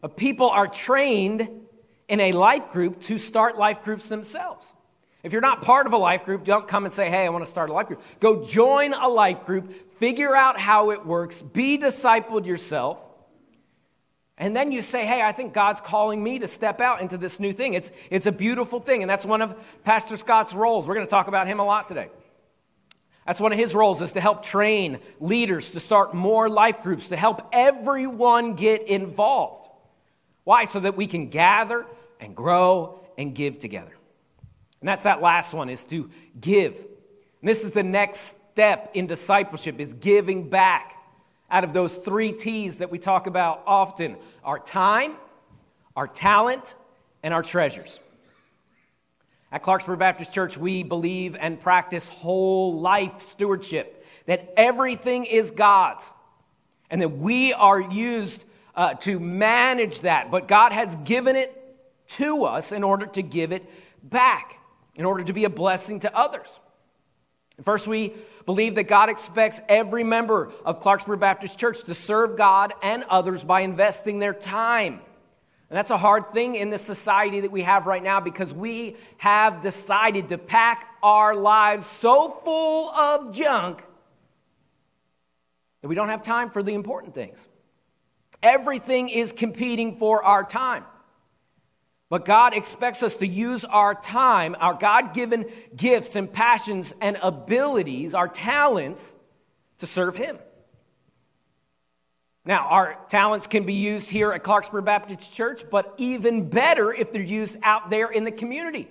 But 0.00 0.16
people 0.16 0.48
are 0.48 0.68
trained 0.68 1.48
in 2.06 2.20
a 2.20 2.30
life 2.30 2.70
group 2.70 3.00
to 3.00 3.18
start 3.18 3.58
life 3.58 3.82
groups 3.82 4.08
themselves. 4.08 4.72
If 5.24 5.32
you're 5.32 5.42
not 5.42 5.62
part 5.62 5.88
of 5.88 5.92
a 5.92 5.96
life 5.96 6.24
group, 6.24 6.44
don't 6.44 6.68
come 6.68 6.84
and 6.84 6.94
say, 6.94 7.10
hey, 7.10 7.24
I 7.24 7.30
want 7.30 7.44
to 7.44 7.50
start 7.50 7.68
a 7.68 7.72
life 7.72 7.88
group. 7.88 8.00
Go 8.20 8.44
join 8.44 8.94
a 8.94 9.08
life 9.08 9.44
group, 9.44 9.98
figure 9.98 10.36
out 10.36 10.56
how 10.56 10.92
it 10.92 11.04
works, 11.04 11.42
be 11.42 11.78
discipled 11.78 12.46
yourself. 12.46 13.04
And 14.38 14.54
then 14.54 14.70
you 14.70 14.82
say, 14.82 15.04
hey, 15.04 15.22
I 15.22 15.32
think 15.32 15.52
God's 15.52 15.80
calling 15.80 16.22
me 16.22 16.38
to 16.38 16.46
step 16.46 16.80
out 16.80 17.00
into 17.00 17.18
this 17.18 17.40
new 17.40 17.52
thing. 17.52 17.74
It's, 17.74 17.90
it's 18.08 18.26
a 18.26 18.32
beautiful 18.32 18.78
thing. 18.78 19.02
And 19.02 19.10
that's 19.10 19.26
one 19.26 19.42
of 19.42 19.56
Pastor 19.82 20.16
Scott's 20.16 20.54
roles. 20.54 20.86
We're 20.86 20.94
going 20.94 21.06
to 21.06 21.10
talk 21.10 21.26
about 21.26 21.48
him 21.48 21.58
a 21.58 21.64
lot 21.64 21.88
today. 21.88 22.08
That's 23.26 23.40
one 23.40 23.52
of 23.52 23.58
his 23.58 23.74
roles 23.74 24.00
is 24.02 24.12
to 24.12 24.20
help 24.20 24.44
train 24.44 25.00
leaders 25.18 25.72
to 25.72 25.80
start 25.80 26.14
more 26.14 26.48
life 26.48 26.82
groups, 26.82 27.08
to 27.08 27.16
help 27.16 27.48
everyone 27.52 28.54
get 28.54 28.86
involved. 28.86 29.68
Why? 30.44 30.64
So 30.66 30.80
that 30.80 30.96
we 30.96 31.08
can 31.08 31.28
gather 31.28 31.84
and 32.20 32.36
grow 32.36 33.00
and 33.18 33.34
give 33.34 33.58
together. 33.58 33.92
And 34.80 34.88
that's 34.88 35.02
that 35.02 35.20
last 35.20 35.52
one 35.52 35.68
is 35.68 35.84
to 35.86 36.08
give. 36.40 36.76
And 36.76 37.48
this 37.48 37.64
is 37.64 37.72
the 37.72 37.82
next 37.82 38.36
step 38.52 38.92
in 38.94 39.08
discipleship 39.08 39.80
is 39.80 39.92
giving 39.92 40.48
back 40.48 40.92
out 41.50 41.64
of 41.64 41.72
those 41.72 41.94
three 41.94 42.32
T's 42.32 42.76
that 42.76 42.90
we 42.90 42.98
talk 42.98 43.26
about 43.26 43.62
often 43.66 44.16
our 44.44 44.58
time, 44.58 45.16
our 45.96 46.06
talent, 46.06 46.74
and 47.22 47.34
our 47.34 47.42
treasures. 47.42 47.98
At 49.52 49.62
Clarksburg 49.62 49.98
Baptist 49.98 50.32
Church, 50.32 50.58
we 50.58 50.82
believe 50.82 51.36
and 51.38 51.60
practice 51.60 52.08
whole 52.08 52.80
life 52.80 53.20
stewardship, 53.20 54.04
that 54.26 54.52
everything 54.56 55.24
is 55.24 55.50
God's, 55.50 56.12
and 56.90 57.00
that 57.00 57.16
we 57.16 57.52
are 57.52 57.80
used 57.80 58.44
uh, 58.74 58.94
to 58.94 59.20
manage 59.20 60.00
that. 60.00 60.30
But 60.30 60.48
God 60.48 60.72
has 60.72 60.96
given 61.04 61.36
it 61.36 61.52
to 62.08 62.44
us 62.44 62.72
in 62.72 62.84
order 62.84 63.06
to 63.06 63.22
give 63.22 63.52
it 63.52 63.64
back 64.02 64.58
in 64.96 65.04
order 65.04 65.22
to 65.24 65.32
be 65.32 65.44
a 65.44 65.50
blessing 65.50 66.00
to 66.00 66.16
others. 66.16 66.58
First, 67.62 67.86
we 67.86 68.14
believe 68.44 68.74
that 68.74 68.84
God 68.84 69.08
expects 69.08 69.60
every 69.68 70.04
member 70.04 70.52
of 70.64 70.80
Clarksburg 70.80 71.20
Baptist 71.20 71.58
Church 71.58 71.82
to 71.84 71.94
serve 71.94 72.36
God 72.36 72.74
and 72.82 73.04
others 73.04 73.42
by 73.42 73.60
investing 73.60 74.18
their 74.18 74.34
time. 74.34 75.00
And 75.68 75.76
that's 75.76 75.90
a 75.90 75.96
hard 75.96 76.32
thing 76.32 76.54
in 76.54 76.70
the 76.70 76.78
society 76.78 77.40
that 77.40 77.50
we 77.50 77.62
have 77.62 77.86
right 77.86 78.02
now 78.02 78.20
because 78.20 78.54
we 78.54 78.96
have 79.18 79.62
decided 79.62 80.28
to 80.28 80.38
pack 80.38 80.88
our 81.02 81.34
lives 81.34 81.86
so 81.86 82.40
full 82.44 82.90
of 82.90 83.32
junk 83.32 83.82
that 85.82 85.88
we 85.88 85.96
don't 85.96 86.08
have 86.08 86.22
time 86.22 86.50
for 86.50 86.62
the 86.62 86.72
important 86.72 87.14
things. 87.14 87.48
Everything 88.42 89.08
is 89.08 89.32
competing 89.32 89.96
for 89.96 90.22
our 90.22 90.44
time. 90.44 90.84
But 92.08 92.24
God 92.24 92.54
expects 92.54 93.02
us 93.02 93.16
to 93.16 93.26
use 93.26 93.64
our 93.64 93.94
time, 93.94 94.54
our 94.60 94.74
God 94.74 95.12
given 95.12 95.46
gifts 95.74 96.14
and 96.14 96.32
passions 96.32 96.94
and 97.00 97.18
abilities, 97.20 98.14
our 98.14 98.28
talents, 98.28 99.16
to 99.78 99.86
serve 99.88 100.14
Him. 100.14 100.38
Now, 102.46 102.68
our 102.68 102.96
talents 103.08 103.48
can 103.48 103.64
be 103.64 103.74
used 103.74 104.08
here 104.08 104.30
at 104.30 104.44
Clarksburg 104.44 104.84
Baptist 104.84 105.34
Church, 105.34 105.64
but 105.68 105.92
even 105.98 106.48
better 106.48 106.94
if 106.94 107.12
they're 107.12 107.20
used 107.20 107.56
out 107.64 107.90
there 107.90 108.08
in 108.08 108.22
the 108.22 108.30
community. 108.30 108.88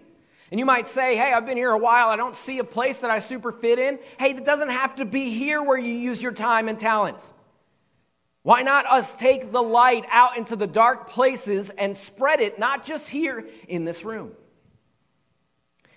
And 0.51 0.59
you 0.59 0.65
might 0.65 0.89
say, 0.89 1.15
hey, 1.15 1.31
I've 1.31 1.45
been 1.45 1.55
here 1.55 1.71
a 1.71 1.77
while, 1.77 2.09
I 2.09 2.17
don't 2.17 2.35
see 2.35 2.59
a 2.59 2.65
place 2.65 2.99
that 2.99 3.09
I 3.09 3.19
super 3.19 3.53
fit 3.53 3.79
in. 3.79 3.97
Hey, 4.19 4.31
it 4.31 4.45
doesn't 4.45 4.69
have 4.69 4.97
to 4.97 5.05
be 5.05 5.29
here 5.29 5.63
where 5.63 5.77
you 5.77 5.93
use 5.93 6.21
your 6.21 6.33
time 6.33 6.67
and 6.67 6.77
talents. 6.77 7.33
Why 8.43 8.61
not 8.61 8.85
us 8.87 9.13
take 9.13 9.53
the 9.53 9.63
light 9.63 10.05
out 10.11 10.37
into 10.37 10.57
the 10.57 10.67
dark 10.67 11.09
places 11.09 11.71
and 11.77 11.95
spread 11.95 12.41
it, 12.41 12.59
not 12.59 12.83
just 12.83 13.07
here 13.07 13.47
in 13.69 13.85
this 13.85 14.03
room? 14.03 14.33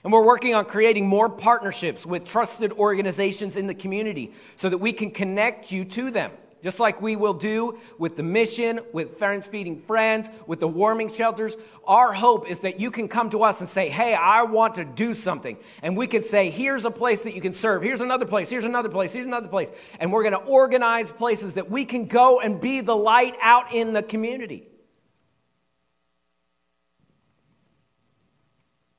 And 0.05 0.13
we're 0.13 0.25
working 0.25 0.55
on 0.55 0.65
creating 0.65 1.09
more 1.09 1.29
partnerships 1.29 2.07
with 2.07 2.25
trusted 2.25 2.73
organizations 2.73 3.57
in 3.57 3.67
the 3.67 3.75
community 3.75 4.33
so 4.55 4.69
that 4.69 4.79
we 4.79 4.93
can 4.93 5.11
connect 5.11 5.73
you 5.73 5.85
to 5.87 6.13
them 6.13 6.31
just 6.63 6.81
like 6.81 7.01
we 7.01 7.17
will 7.17 7.35
do 7.35 7.79
with 7.99 8.17
the 8.17 8.23
mission, 8.23 8.81
with 8.93 9.19
Friends 9.19 9.47
Feeding 9.47 9.81
Friends, 9.83 10.29
with 10.47 10.61
the 10.61 10.69
warming 10.69 11.09
shelters. 11.09 11.57
Our 11.87 12.13
hope 12.13 12.49
is 12.49 12.61
that 12.61 12.81
you 12.81 12.91
can 12.91 13.09
come 13.09 13.31
to 13.31 13.43
us 13.43 13.61
and 13.61 13.69
say, 13.69 13.89
Hey, 13.89 14.15
I 14.15 14.43
want 14.43 14.77
to 14.77 14.85
do 14.85 15.15
something. 15.15 15.57
And 15.83 15.97
we 15.97 16.07
can 16.07 16.23
say, 16.23 16.51
Here's 16.51 16.85
a 16.85 16.91
place 16.91 17.23
that 17.23 17.35
you 17.35 17.41
can 17.41 17.53
serve. 17.53 17.83
Here's 17.83 18.01
another 18.01 18.27
place. 18.27 18.49
Here's 18.49 18.65
another 18.65 18.89
place. 18.89 19.13
Here's 19.13 19.27
another 19.27 19.49
place. 19.49 19.71
And 20.01 20.13
we're 20.13 20.23
going 20.23 20.33
to 20.33 20.39
organize 20.39 21.11
places 21.11 21.55
that 21.55 21.71
we 21.71 21.85
can 21.85 22.07
go 22.07 22.41
and 22.41 22.61
be 22.61 22.81
the 22.81 22.97
light 22.97 23.37
out 23.41 23.73
in 23.73 23.93
the 23.93 24.03
community. 24.03 24.67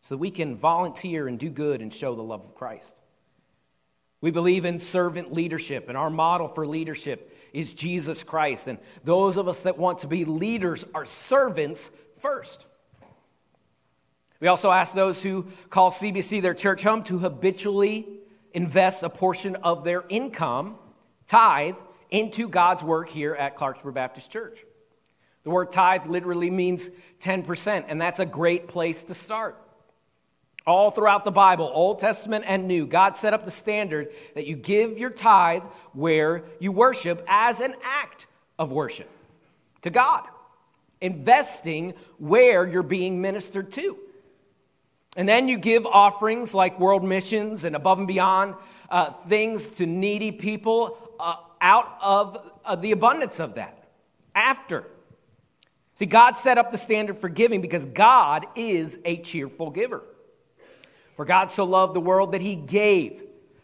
So 0.02 0.16
that 0.16 0.20
we 0.20 0.32
can 0.32 0.56
volunteer 0.56 1.28
and 1.28 1.38
do 1.38 1.50
good 1.50 1.82
and 1.82 1.94
show 1.94 2.16
the 2.16 2.24
love 2.24 2.44
of 2.44 2.56
Christ. 2.56 3.00
We 4.22 4.32
believe 4.32 4.66
in 4.66 4.80
servant 4.80 5.32
leadership, 5.32 5.88
and 5.88 5.98
our 5.98 6.10
model 6.10 6.50
for 6.50 6.68
leadership 6.68 7.34
is 7.54 7.74
Jesus 7.74 8.24
Christ. 8.24 8.68
And 8.68 8.80
those 9.04 9.38
of 9.38 9.48
us 9.48 9.64
that 9.64 9.78
want 9.78 10.00
to 10.00 10.08
be 10.08 10.26
leaders 10.26 10.86
are 10.94 11.06
servants 11.06 11.90
first. 12.18 12.66
We 14.40 14.48
also 14.48 14.72
ask 14.72 14.94
those 14.94 15.22
who 15.22 15.48
call 15.70 15.92
CBC 15.92 16.42
their 16.42 16.54
church 16.54 16.82
home 16.82 17.04
to 17.06 17.20
habitually 17.20 18.08
invest 18.54 19.04
a 19.04 19.10
portion 19.10 19.56
of 19.58 19.84
their 19.84 20.04
income, 20.10 20.76
tithe, 21.28 21.78
into 22.10 22.48
God's 22.48 22.84
work 22.84 23.10
here 23.10 23.36
at 23.36 23.58
Clarksburg 23.58 23.94
Baptist 23.94 24.32
Church. 24.32 24.64
The 25.44 25.50
word 25.50 25.72
tithe 25.72 26.08
literally 26.08 26.50
means 26.50 26.90
10%, 27.20 27.86
and 27.88 28.02
that's 28.02 28.20
a 28.20 28.26
great 28.26 28.68
place 28.68 29.04
to 29.04 29.14
start. 29.14 29.62
All 30.68 30.92
throughout 30.92 31.24
the 31.24 31.32
Bible, 31.32 31.70
Old 31.74 32.00
Testament 32.00 32.46
and 32.48 32.68
New, 32.68 32.86
God 32.86 33.16
set 33.16 33.34
up 33.34 33.46
the 33.46 33.52
standard 33.52 34.10
that 34.36 34.46
you 34.46 34.56
give 34.56 34.98
your 34.98 35.10
tithe 35.10 35.64
where 35.94 36.44
you 36.60 36.72
worship 36.72 37.24
as 37.28 37.60
an 37.60 37.76
act 37.84 38.28
of 38.60 38.72
worship 38.72 39.10
to 39.82 39.90
God, 39.90 40.24
investing 41.02 41.94
where 42.18 42.68
you're 42.68 42.84
being 42.84 43.22
ministered 43.22 43.72
to. 43.74 43.98
And 45.16 45.28
then 45.28 45.48
you 45.48 45.58
give 45.58 45.86
offerings 45.86 46.54
like 46.54 46.80
world 46.80 47.04
missions 47.04 47.64
and 47.64 47.76
above 47.76 47.98
and 47.98 48.08
beyond 48.08 48.56
uh, 48.90 49.12
things 49.28 49.70
to 49.70 49.86
needy 49.86 50.32
people 50.32 50.98
uh, 51.20 51.36
out 51.62 51.98
of 52.02 52.52
uh, 52.64 52.76
the 52.76 52.92
abundance 52.92 53.40
of 53.40 53.56
that 53.56 53.90
after. 54.36 54.86
See, 55.96 56.06
God 56.06 56.38
set 56.38 56.58
up 56.58 56.72
the 56.72 56.78
standard 56.78 57.18
for 57.20 57.28
giving 57.28 57.60
because 57.60 57.86
God 57.86 58.46
is 58.56 59.00
a 59.04 59.18
cheerful 59.18 59.70
giver. 59.70 60.04
For 61.20 61.26
God 61.26 61.52
so 61.52 61.66
loved 61.66 61.96
the 61.96 62.00
world 62.00 62.32
that 62.32 62.40
he 62.40 62.56
gave. 62.56 63.22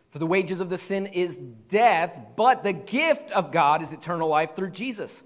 For 0.09 0.19
the 0.19 0.25
wages 0.25 0.59
of 0.59 0.67
the 0.67 0.77
sin 0.77 1.05
is 1.05 1.37
death, 1.37 2.19
but 2.35 2.65
the 2.65 2.73
gift 2.73 3.31
of 3.31 3.49
God 3.49 3.81
is 3.81 3.93
eternal 3.93 4.27
life 4.27 4.57
through 4.57 4.71
Jesus. 4.71 5.23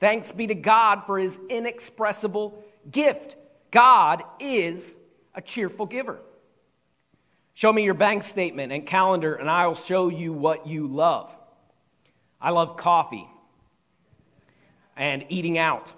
Thanks 0.00 0.32
be 0.32 0.48
to 0.48 0.56
God 0.56 1.04
for 1.06 1.20
his 1.20 1.38
inexpressible 1.48 2.60
gift. 2.90 3.36
God 3.70 4.24
is 4.40 4.96
a 5.36 5.40
cheerful 5.40 5.86
giver. 5.86 6.18
Show 7.54 7.72
me 7.72 7.84
your 7.84 7.94
bank 7.94 8.24
statement 8.24 8.72
and 8.72 8.84
calendar, 8.84 9.36
and 9.36 9.48
I'll 9.48 9.76
show 9.76 10.08
you 10.08 10.32
what 10.32 10.66
you 10.66 10.88
love. 10.88 11.32
I 12.40 12.50
love 12.50 12.76
coffee 12.76 13.28
and 14.96 15.24
eating 15.28 15.58
out. 15.58 15.92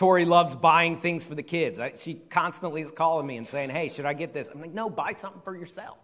Tori 0.00 0.24
loves 0.24 0.54
buying 0.56 0.96
things 0.96 1.26
for 1.26 1.34
the 1.34 1.42
kids. 1.42 1.78
I, 1.78 1.92
she 1.94 2.14
constantly 2.14 2.80
is 2.80 2.90
calling 2.90 3.26
me 3.26 3.36
and 3.36 3.46
saying, 3.46 3.68
Hey, 3.68 3.90
should 3.90 4.06
I 4.06 4.14
get 4.14 4.32
this? 4.32 4.48
I'm 4.48 4.58
like, 4.58 4.72
No, 4.72 4.88
buy 4.88 5.12
something 5.12 5.42
for 5.42 5.54
yourself. 5.54 5.98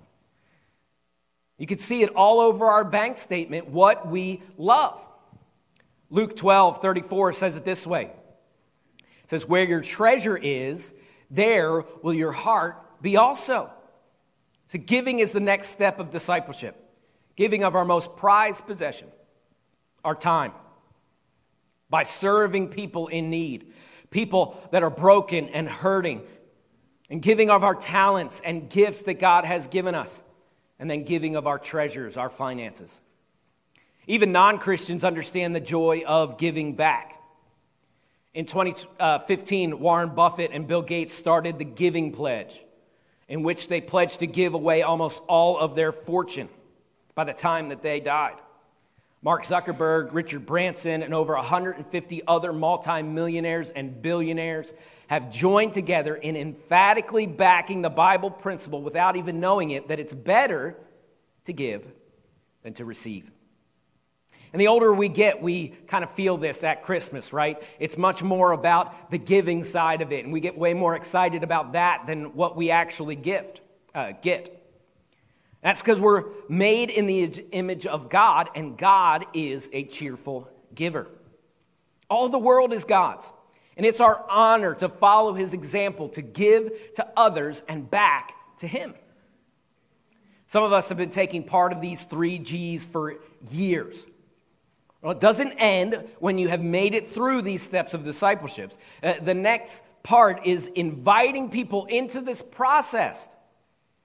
You 1.56 1.66
can 1.66 1.78
see 1.78 2.02
it 2.02 2.10
all 2.10 2.40
over 2.40 2.66
our 2.66 2.84
bank 2.84 3.16
statement 3.16 3.68
what 3.68 4.06
we 4.06 4.42
love. 4.58 5.00
Luke 6.10 6.36
12, 6.36 6.82
34 6.82 7.32
says 7.32 7.56
it 7.56 7.64
this 7.64 7.86
way 7.86 8.12
It 8.98 9.30
says, 9.30 9.48
Where 9.48 9.64
your 9.64 9.80
treasure 9.80 10.36
is, 10.36 10.92
there 11.30 11.82
will 12.02 12.12
your 12.12 12.32
heart 12.32 13.00
be 13.00 13.16
also. 13.16 13.70
So, 14.68 14.78
giving 14.78 15.20
is 15.20 15.32
the 15.32 15.40
next 15.40 15.68
step 15.68 16.00
of 16.00 16.10
discipleship, 16.10 16.76
giving 17.34 17.64
of 17.64 17.74
our 17.74 17.86
most 17.86 18.14
prized 18.14 18.66
possession, 18.66 19.08
our 20.04 20.14
time, 20.14 20.52
by 21.88 22.02
serving 22.02 22.68
people 22.68 23.08
in 23.08 23.30
need 23.30 23.72
people 24.10 24.58
that 24.70 24.82
are 24.82 24.90
broken 24.90 25.48
and 25.50 25.68
hurting, 25.68 26.22
and 27.10 27.22
giving 27.22 27.50
of 27.50 27.62
our 27.62 27.74
talents 27.74 28.40
and 28.44 28.68
gifts 28.68 29.02
that 29.02 29.14
God 29.14 29.44
has 29.44 29.66
given 29.66 29.94
us, 29.94 30.22
and 30.78 30.90
then 30.90 31.04
giving 31.04 31.36
of 31.36 31.46
our 31.46 31.58
treasures, 31.58 32.16
our 32.16 32.30
finances. 32.30 33.00
Even 34.06 34.32
non 34.32 34.58
Christians 34.58 35.04
understand 35.04 35.54
the 35.54 35.60
joy 35.60 36.02
of 36.06 36.38
giving 36.38 36.74
back. 36.74 37.20
In 38.34 38.46
2015, 38.46 39.72
uh, 39.72 39.76
Warren 39.76 40.14
Buffett 40.14 40.50
and 40.52 40.66
Bill 40.66 40.82
Gates 40.82 41.12
started 41.12 41.58
the 41.58 41.64
Giving 41.64 42.12
Pledge, 42.12 42.62
in 43.28 43.42
which 43.42 43.68
they 43.68 43.80
pledged 43.80 44.20
to 44.20 44.26
give 44.26 44.54
away 44.54 44.82
almost 44.82 45.22
all 45.26 45.58
of 45.58 45.74
their 45.74 45.90
fortune 45.90 46.48
by 47.14 47.24
the 47.24 47.32
time 47.32 47.70
that 47.70 47.82
they 47.82 47.98
died. 47.98 48.36
Mark 49.26 49.44
Zuckerberg, 49.44 50.10
Richard 50.12 50.46
Branson, 50.46 51.02
and 51.02 51.12
over 51.12 51.34
150 51.34 52.22
other 52.28 52.52
multimillionaires 52.52 53.70
and 53.70 54.00
billionaires 54.00 54.72
have 55.08 55.32
joined 55.32 55.74
together 55.74 56.14
in 56.14 56.36
emphatically 56.36 57.26
backing 57.26 57.82
the 57.82 57.90
Bible 57.90 58.30
principle 58.30 58.82
without 58.82 59.16
even 59.16 59.40
knowing 59.40 59.72
it 59.72 59.88
that 59.88 59.98
it's 59.98 60.14
better 60.14 60.76
to 61.44 61.52
give 61.52 61.84
than 62.62 62.72
to 62.74 62.84
receive. 62.84 63.28
And 64.52 64.60
the 64.60 64.68
older 64.68 64.92
we 64.92 65.08
get, 65.08 65.42
we 65.42 65.70
kind 65.88 66.04
of 66.04 66.12
feel 66.12 66.36
this 66.36 66.62
at 66.62 66.84
Christmas, 66.84 67.32
right? 67.32 67.60
It's 67.80 67.98
much 67.98 68.22
more 68.22 68.52
about 68.52 69.10
the 69.10 69.18
giving 69.18 69.64
side 69.64 70.02
of 70.02 70.12
it, 70.12 70.22
and 70.22 70.32
we 70.32 70.38
get 70.38 70.56
way 70.56 70.72
more 70.72 70.94
excited 70.94 71.42
about 71.42 71.72
that 71.72 72.06
than 72.06 72.36
what 72.36 72.56
we 72.56 72.70
actually 72.70 73.16
gift, 73.16 73.60
uh, 73.92 74.12
get. 74.22 74.55
That's 75.66 75.80
because 75.80 76.00
we're 76.00 76.26
made 76.48 76.90
in 76.90 77.06
the 77.06 77.24
image 77.50 77.86
of 77.86 78.08
God, 78.08 78.50
and 78.54 78.78
God 78.78 79.26
is 79.34 79.68
a 79.72 79.82
cheerful 79.82 80.48
giver. 80.76 81.08
All 82.08 82.28
the 82.28 82.38
world 82.38 82.72
is 82.72 82.84
God's, 82.84 83.32
and 83.76 83.84
it's 83.84 84.00
our 84.00 84.24
honor 84.30 84.76
to 84.76 84.88
follow 84.88 85.32
his 85.32 85.54
example, 85.54 86.08
to 86.10 86.22
give 86.22 86.70
to 86.94 87.08
others 87.16 87.64
and 87.68 87.90
back 87.90 88.32
to 88.58 88.68
him. 88.68 88.94
Some 90.46 90.62
of 90.62 90.72
us 90.72 90.88
have 90.88 90.98
been 90.98 91.10
taking 91.10 91.42
part 91.42 91.72
of 91.72 91.80
these 91.80 92.04
three 92.04 92.38
G's 92.38 92.84
for 92.84 93.16
years. 93.50 94.06
Well, 95.02 95.10
it 95.10 95.20
doesn't 95.20 95.50
end 95.54 96.08
when 96.20 96.38
you 96.38 96.46
have 96.46 96.62
made 96.62 96.94
it 96.94 97.10
through 97.10 97.42
these 97.42 97.60
steps 97.60 97.92
of 97.92 98.04
discipleships. 98.04 98.78
Uh, 99.02 99.14
the 99.20 99.34
next 99.34 99.82
part 100.04 100.46
is 100.46 100.68
inviting 100.76 101.50
people 101.50 101.86
into 101.86 102.20
this 102.20 102.40
process 102.40 103.30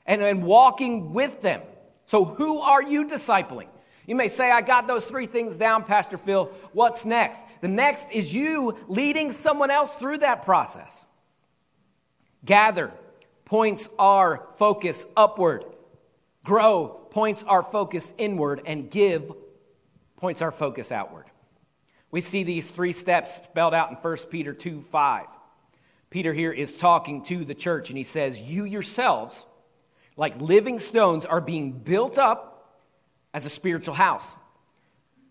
and, 0.05 0.21
and 0.21 0.43
walking 0.43 1.13
with 1.13 1.41
them. 1.41 1.61
So, 2.05 2.25
who 2.25 2.59
are 2.59 2.83
you 2.83 3.07
discipling? 3.07 3.67
You 4.05 4.15
may 4.15 4.27
say, 4.27 4.51
I 4.51 4.61
got 4.61 4.87
those 4.87 5.05
three 5.05 5.27
things 5.27 5.57
down, 5.57 5.83
Pastor 5.83 6.17
Phil. 6.17 6.45
What's 6.73 7.05
next? 7.05 7.45
The 7.61 7.67
next 7.67 8.09
is 8.11 8.33
you 8.33 8.77
leading 8.87 9.31
someone 9.31 9.71
else 9.71 9.93
through 9.95 10.19
that 10.19 10.43
process. 10.43 11.05
Gather 12.43 12.91
points 13.45 13.87
our 13.99 14.47
focus 14.57 15.05
upward. 15.15 15.65
Grow 16.43 16.87
points 17.11 17.43
our 17.43 17.63
focus 17.63 18.13
inward. 18.17 18.61
And 18.65 18.89
give 18.89 19.31
points 20.17 20.41
our 20.41 20.51
focus 20.51 20.91
outward. 20.91 21.25
We 22.09 22.21
see 22.21 22.43
these 22.43 22.69
three 22.69 22.91
steps 22.91 23.35
spelled 23.35 23.73
out 23.73 23.91
in 23.91 23.95
1 23.95 24.17
Peter 24.29 24.53
2 24.53 24.81
5. 24.81 25.27
Peter 26.09 26.33
here 26.33 26.51
is 26.51 26.77
talking 26.77 27.23
to 27.23 27.45
the 27.45 27.55
church, 27.55 27.89
and 27.89 27.97
he 27.97 28.03
says, 28.03 28.39
You 28.39 28.65
yourselves 28.65 29.45
like 30.21 30.39
living 30.39 30.77
stones, 30.77 31.25
are 31.25 31.41
being 31.41 31.71
built 31.71 32.19
up 32.19 32.77
as 33.33 33.43
a 33.43 33.49
spiritual 33.49 33.95
house. 33.95 34.37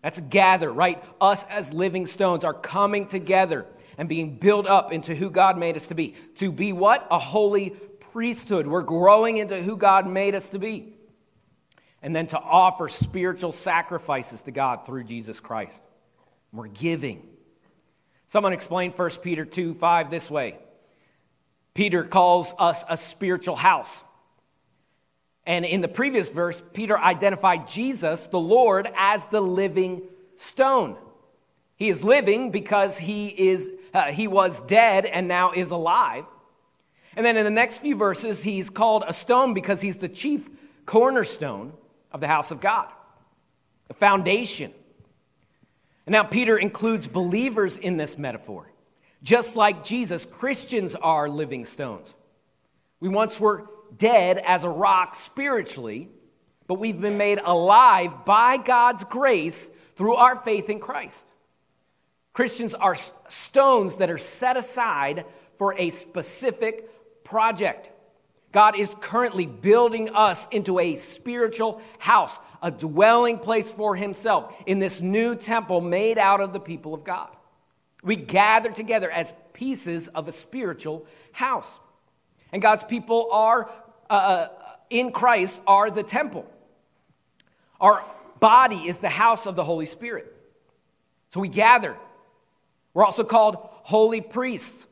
That's 0.03 0.19
gather, 0.19 0.69
right? 0.69 1.01
Us 1.21 1.45
as 1.49 1.71
living 1.71 2.05
stones 2.05 2.43
are 2.43 2.53
coming 2.53 3.07
together 3.07 3.65
and 3.97 4.09
being 4.09 4.35
built 4.35 4.67
up 4.67 4.91
into 4.91 5.15
who 5.15 5.29
God 5.29 5.57
made 5.57 5.77
us 5.77 5.87
to 5.87 5.95
be. 5.95 6.15
To 6.39 6.51
be 6.51 6.73
what? 6.73 7.07
A 7.09 7.19
holy 7.19 7.69
priesthood. 8.11 8.67
We're 8.67 8.81
growing 8.81 9.37
into 9.37 9.63
who 9.63 9.77
God 9.77 10.07
made 10.07 10.35
us 10.35 10.49
to 10.49 10.59
be. 10.59 10.93
And 12.01 12.13
then 12.13 12.27
to 12.27 12.39
offer 12.39 12.89
spiritual 12.89 13.53
sacrifices 13.53 14.41
to 14.41 14.51
God 14.51 14.85
through 14.85 15.05
Jesus 15.05 15.39
Christ. 15.39 15.85
We're 16.51 16.67
giving. 16.67 17.29
Someone 18.27 18.51
explained 18.51 18.95
1 18.97 19.09
Peter 19.21 19.45
2 19.45 19.73
5 19.73 20.11
this 20.11 20.29
way 20.29 20.57
Peter 21.73 22.03
calls 22.03 22.53
us 22.59 22.83
a 22.89 22.97
spiritual 22.97 23.55
house. 23.55 24.03
And 25.45 25.65
in 25.65 25.81
the 25.81 25.87
previous 25.87 26.29
verse, 26.29 26.61
Peter 26.73 26.97
identified 26.97 27.67
Jesus, 27.67 28.27
the 28.27 28.39
Lord, 28.39 28.89
as 28.95 29.25
the 29.27 29.41
living 29.41 30.03
stone. 30.35 30.97
He 31.75 31.89
is 31.89 32.03
living 32.03 32.51
because 32.51 32.97
he, 32.97 33.29
is, 33.29 33.69
uh, 33.93 34.11
he 34.11 34.27
was 34.27 34.59
dead 34.61 35.05
and 35.05 35.27
now 35.27 35.51
is 35.51 35.71
alive. 35.71 36.25
And 37.15 37.25
then 37.25 37.37
in 37.37 37.43
the 37.43 37.51
next 37.51 37.79
few 37.79 37.95
verses, 37.95 38.43
he's 38.43 38.69
called 38.69 39.03
a 39.07 39.13
stone 39.13 39.53
because 39.53 39.81
he's 39.81 39.97
the 39.97 40.07
chief 40.07 40.47
cornerstone 40.85 41.73
of 42.11 42.21
the 42.21 42.27
house 42.27 42.51
of 42.51 42.61
God, 42.61 42.87
the 43.87 43.93
foundation. 43.93 44.71
And 46.05 46.13
now 46.13 46.23
Peter 46.23 46.57
includes 46.57 47.07
believers 47.07 47.77
in 47.77 47.97
this 47.97 48.17
metaphor. 48.17 48.71
Just 49.23 49.55
like 49.55 49.83
Jesus, 49.83 50.25
Christians 50.25 50.95
are 50.95 51.29
living 51.29 51.65
stones. 51.65 52.15
We 52.99 53.09
once 53.09 53.39
were 53.39 53.67
dead 54.01 54.39
as 54.39 54.63
a 54.63 54.69
rock 54.69 55.13
spiritually, 55.13 56.09
but 56.65 56.79
we've 56.79 56.99
been 56.99 57.17
made 57.17 57.39
alive 57.39 58.25
by 58.25 58.57
God's 58.57 59.03
grace 59.03 59.69
through 59.95 60.15
our 60.15 60.37
faith 60.37 60.71
in 60.71 60.79
Christ. 60.79 61.31
Christians 62.33 62.73
are 62.73 62.97
stones 63.29 63.97
that 63.97 64.09
are 64.09 64.17
set 64.17 64.57
aside 64.57 65.25
for 65.59 65.75
a 65.77 65.91
specific 65.91 67.23
project. 67.23 67.91
God 68.51 68.75
is 68.75 68.95
currently 68.99 69.45
building 69.45 70.09
us 70.09 70.47
into 70.49 70.79
a 70.79 70.95
spiritual 70.95 71.79
house, 71.99 72.37
a 72.63 72.71
dwelling 72.71 73.37
place 73.37 73.69
for 73.69 73.95
Himself 73.95 74.51
in 74.65 74.79
this 74.79 74.99
new 74.99 75.35
temple 75.35 75.79
made 75.79 76.17
out 76.17 76.41
of 76.41 76.53
the 76.53 76.59
people 76.59 76.95
of 76.95 77.03
God. 77.03 77.29
We 78.03 78.15
gather 78.15 78.71
together 78.71 79.11
as 79.11 79.31
pieces 79.53 80.07
of 80.07 80.27
a 80.27 80.31
spiritual 80.31 81.05
house. 81.31 81.79
And 82.51 82.61
God's 82.61 82.83
people 82.83 83.29
are 83.31 83.69
uh, 84.11 84.13
uh, 84.13 84.47
in 84.89 85.13
Christ 85.13 85.61
are 85.65 85.89
the 85.89 86.03
temple. 86.03 86.45
Our 87.79 88.05
body 88.41 88.89
is 88.89 88.97
the 88.97 89.09
house 89.09 89.45
of 89.45 89.55
the 89.55 89.63
Holy 89.63 89.85
Spirit. 89.85 90.35
So 91.33 91.39
we 91.39 91.47
gather. 91.47 91.95
We're 92.93 93.05
also 93.05 93.23
called 93.23 93.55
holy 93.61 94.19
priests. 94.19 94.85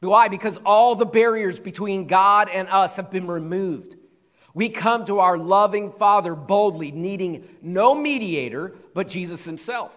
Why? 0.00 0.26
Because 0.26 0.58
all 0.66 0.96
the 0.96 1.06
barriers 1.06 1.60
between 1.60 2.08
God 2.08 2.48
and 2.52 2.68
us 2.68 2.96
have 2.96 3.08
been 3.08 3.28
removed. 3.28 3.94
We 4.52 4.68
come 4.68 5.06
to 5.06 5.20
our 5.20 5.38
loving 5.38 5.92
Father 5.92 6.34
boldly, 6.34 6.90
needing 6.90 7.46
no 7.62 7.94
mediator 7.94 8.74
but 8.94 9.06
Jesus 9.06 9.44
Himself. 9.44 9.92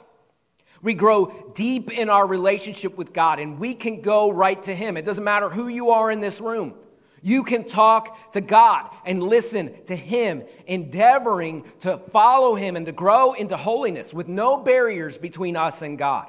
We 0.84 0.94
grow 0.94 1.52
deep 1.56 1.92
in 1.92 2.10
our 2.10 2.26
relationship 2.26 2.98
with 2.98 3.14
God 3.14 3.40
and 3.40 3.58
we 3.58 3.74
can 3.74 4.02
go 4.02 4.30
right 4.32 4.62
to 4.64 4.76
Him. 4.76 4.96
It 4.96 5.06
doesn't 5.06 5.24
matter 5.24 5.50
who 5.50 5.70
you 5.70 5.90
are 5.90 6.12
in 6.12 6.20
this 6.20 6.40
room. 6.40 6.76
You 7.22 7.44
can 7.44 7.66
talk 7.66 8.32
to 8.34 8.42
God 8.42 8.90
and 9.06 9.22
listen 9.22 9.74
to 9.86 9.96
Him, 9.96 10.44
endeavoring 10.68 11.66
to 11.82 11.98
follow 12.12 12.56
Him 12.56 12.76
and 12.76 12.86
to 12.86 12.92
grow 12.92 13.34
into 13.34 13.58
holiness 13.58 14.14
with 14.14 14.28
no 14.28 14.58
barriers 14.58 15.18
between 15.18 15.56
us 15.56 15.82
and 15.82 15.98
God. 15.98 16.28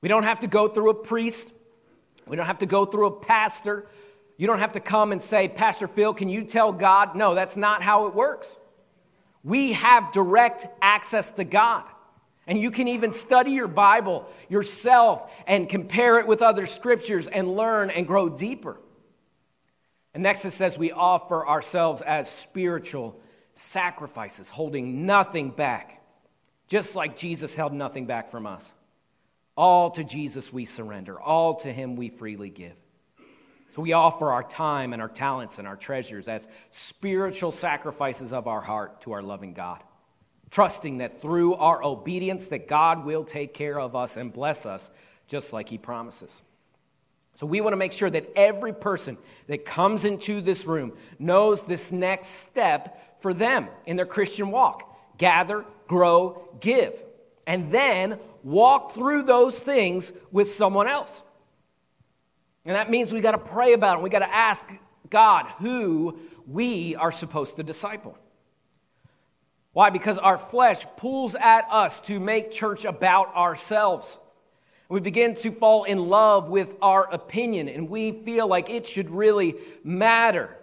We 0.00 0.08
don't 0.08 0.24
have 0.24 0.40
to 0.40 0.46
go 0.46 0.68
through 0.68 0.90
a 0.90 0.94
priest, 0.94 1.50
we 2.26 2.36
don't 2.36 2.46
have 2.46 2.58
to 2.58 2.66
go 2.66 2.84
through 2.84 3.06
a 3.06 3.20
pastor. 3.20 3.86
You 4.38 4.46
don't 4.46 4.58
have 4.58 4.72
to 4.72 4.80
come 4.80 5.12
and 5.12 5.22
say, 5.22 5.48
Pastor 5.48 5.88
Phil, 5.88 6.12
can 6.12 6.28
you 6.28 6.44
tell 6.44 6.70
God? 6.70 7.16
No, 7.16 7.34
that's 7.34 7.56
not 7.56 7.82
how 7.82 8.06
it 8.06 8.14
works. 8.14 8.54
We 9.42 9.72
have 9.72 10.12
direct 10.12 10.66
access 10.82 11.30
to 11.32 11.44
God. 11.44 11.84
And 12.46 12.60
you 12.60 12.70
can 12.70 12.86
even 12.88 13.12
study 13.12 13.52
your 13.52 13.66
Bible 13.66 14.28
yourself 14.48 15.30
and 15.46 15.68
compare 15.68 16.18
it 16.20 16.26
with 16.26 16.42
other 16.42 16.66
scriptures 16.66 17.26
and 17.26 17.56
learn 17.56 17.90
and 17.90 18.06
grow 18.06 18.28
deeper. 18.28 18.76
And 20.16 20.22
next 20.22 20.46
it 20.46 20.52
says 20.52 20.78
we 20.78 20.92
offer 20.92 21.46
ourselves 21.46 22.00
as 22.00 22.30
spiritual 22.30 23.20
sacrifices, 23.52 24.48
holding 24.48 25.04
nothing 25.04 25.50
back, 25.50 26.02
just 26.68 26.96
like 26.96 27.18
Jesus 27.18 27.54
held 27.54 27.74
nothing 27.74 28.06
back 28.06 28.30
from 28.30 28.46
us. 28.46 28.72
All 29.58 29.90
to 29.90 30.02
Jesus 30.02 30.50
we 30.50 30.64
surrender, 30.64 31.20
all 31.20 31.56
to 31.56 31.70
Him 31.70 31.96
we 31.96 32.08
freely 32.08 32.48
give. 32.48 32.72
So 33.74 33.82
we 33.82 33.92
offer 33.92 34.32
our 34.32 34.42
time 34.42 34.94
and 34.94 35.02
our 35.02 35.10
talents 35.10 35.58
and 35.58 35.68
our 35.68 35.76
treasures 35.76 36.28
as 36.28 36.48
spiritual 36.70 37.52
sacrifices 37.52 38.32
of 38.32 38.48
our 38.48 38.62
heart 38.62 39.02
to 39.02 39.12
our 39.12 39.22
loving 39.22 39.52
God, 39.52 39.84
trusting 40.50 40.96
that 40.96 41.20
through 41.20 41.56
our 41.56 41.84
obedience 41.84 42.48
that 42.48 42.68
God 42.68 43.04
will 43.04 43.24
take 43.24 43.52
care 43.52 43.78
of 43.78 43.94
us 43.94 44.16
and 44.16 44.32
bless 44.32 44.64
us 44.64 44.90
just 45.28 45.52
like 45.52 45.68
he 45.68 45.76
promises. 45.76 46.40
So 47.36 47.46
we 47.46 47.60
want 47.60 47.74
to 47.74 47.78
make 47.78 47.92
sure 47.92 48.10
that 48.10 48.32
every 48.34 48.72
person 48.72 49.18
that 49.46 49.64
comes 49.64 50.04
into 50.04 50.40
this 50.40 50.64
room 50.64 50.92
knows 51.18 51.62
this 51.62 51.92
next 51.92 52.28
step 52.28 53.20
for 53.20 53.34
them 53.34 53.68
in 53.84 53.96
their 53.96 54.06
Christian 54.06 54.50
walk 54.50 54.92
gather, 55.18 55.64
grow, 55.86 56.48
give, 56.60 57.02
and 57.46 57.70
then 57.70 58.18
walk 58.42 58.94
through 58.94 59.22
those 59.22 59.58
things 59.58 60.12
with 60.30 60.52
someone 60.52 60.88
else. 60.88 61.22
And 62.64 62.74
that 62.74 62.90
means 62.90 63.12
we 63.12 63.20
got 63.20 63.32
to 63.32 63.38
pray 63.38 63.72
about 63.72 63.98
it. 63.98 64.02
We 64.02 64.10
got 64.10 64.20
to 64.20 64.34
ask 64.34 64.66
God 65.08 65.46
who 65.58 66.18
we 66.46 66.96
are 66.96 67.12
supposed 67.12 67.56
to 67.56 67.62
disciple. 67.62 68.18
Why? 69.72 69.90
Because 69.90 70.16
our 70.16 70.38
flesh 70.38 70.86
pulls 70.96 71.34
at 71.34 71.66
us 71.70 72.00
to 72.02 72.18
make 72.18 72.50
church 72.50 72.84
about 72.84 73.34
ourselves. 73.36 74.18
We 74.88 75.00
begin 75.00 75.34
to 75.36 75.50
fall 75.50 75.84
in 75.84 75.98
love 76.08 76.48
with 76.48 76.76
our 76.80 77.12
opinion, 77.12 77.68
and 77.68 77.88
we 77.88 78.12
feel 78.12 78.46
like 78.46 78.70
it 78.70 78.86
should 78.86 79.10
really 79.10 79.56
matter. 79.82 80.56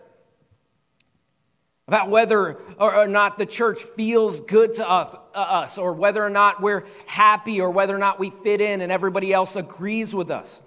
about 1.88 2.10
whether 2.10 2.54
or 2.80 3.08
not 3.08 3.38
the 3.38 3.46
church 3.46 3.84
feels 3.84 4.40
good 4.40 4.76
to 4.76 4.90
uh, 4.90 5.18
us, 5.36 5.78
or 5.78 5.94
whether 5.94 6.24
or 6.24 6.30
not 6.30 6.62
we're 6.62 6.86
happy, 7.06 7.60
or 7.60 7.70
whether 7.72 7.94
or 7.94 8.00
not 8.00 8.20
we 8.20 8.32
fit 8.44 8.62
in 8.62 8.82
and 8.82 8.92
everybody 8.92 9.34
else 9.34 9.56
agrees 9.56 10.16
with 10.16 10.32
us. 10.32 10.62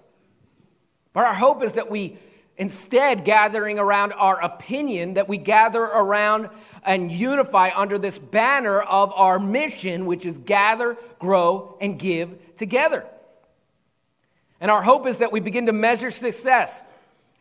But 1.14 1.24
our 1.24 1.34
hope 1.34 1.62
is 1.62 1.72
that 1.72 1.90
we 1.90 2.18
instead 2.58 3.24
gathering 3.24 3.78
around 3.78 4.12
our 4.12 4.42
opinion, 4.42 5.14
that 5.14 5.28
we 5.28 5.38
gather 5.38 5.82
around 5.82 6.48
and 6.84 7.10
unify 7.10 7.70
under 7.74 7.98
this 7.98 8.18
banner 8.18 8.80
of 8.80 9.12
our 9.14 9.38
mission, 9.38 10.06
which 10.06 10.24
is 10.26 10.38
gather, 10.38 10.96
grow, 11.18 11.76
and 11.80 11.98
give 11.98 12.56
together. 12.56 13.06
And 14.60 14.70
our 14.70 14.82
hope 14.82 15.06
is 15.06 15.18
that 15.18 15.32
we 15.32 15.40
begin 15.40 15.66
to 15.66 15.72
measure 15.72 16.10
success 16.10 16.82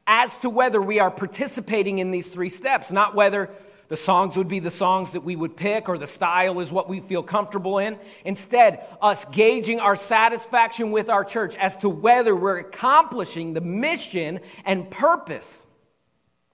as 0.07 0.37
to 0.39 0.49
whether 0.49 0.81
we 0.81 0.99
are 0.99 1.11
participating 1.11 1.99
in 1.99 2.11
these 2.11 2.27
three 2.27 2.49
steps, 2.49 2.91
not 2.91 3.15
whether 3.15 3.49
the 3.87 3.95
songs 3.95 4.35
would 4.35 4.47
be 4.47 4.59
the 4.59 4.71
songs 4.71 5.11
that 5.11 5.23
we 5.23 5.35
would 5.35 5.55
pick 5.55 5.89
or 5.89 5.97
the 5.97 6.07
style 6.07 6.59
is 6.59 6.71
what 6.71 6.89
we 6.89 6.99
feel 6.99 7.21
comfortable 7.21 7.77
in. 7.77 7.97
Instead, 8.23 8.85
us 9.01 9.25
gauging 9.25 9.79
our 9.79 9.95
satisfaction 9.95 10.91
with 10.91 11.09
our 11.09 11.23
church 11.23 11.55
as 11.55 11.77
to 11.77 11.89
whether 11.89 12.35
we're 12.35 12.57
accomplishing 12.57 13.53
the 13.53 13.61
mission 13.61 14.39
and 14.65 14.89
purpose 14.89 15.65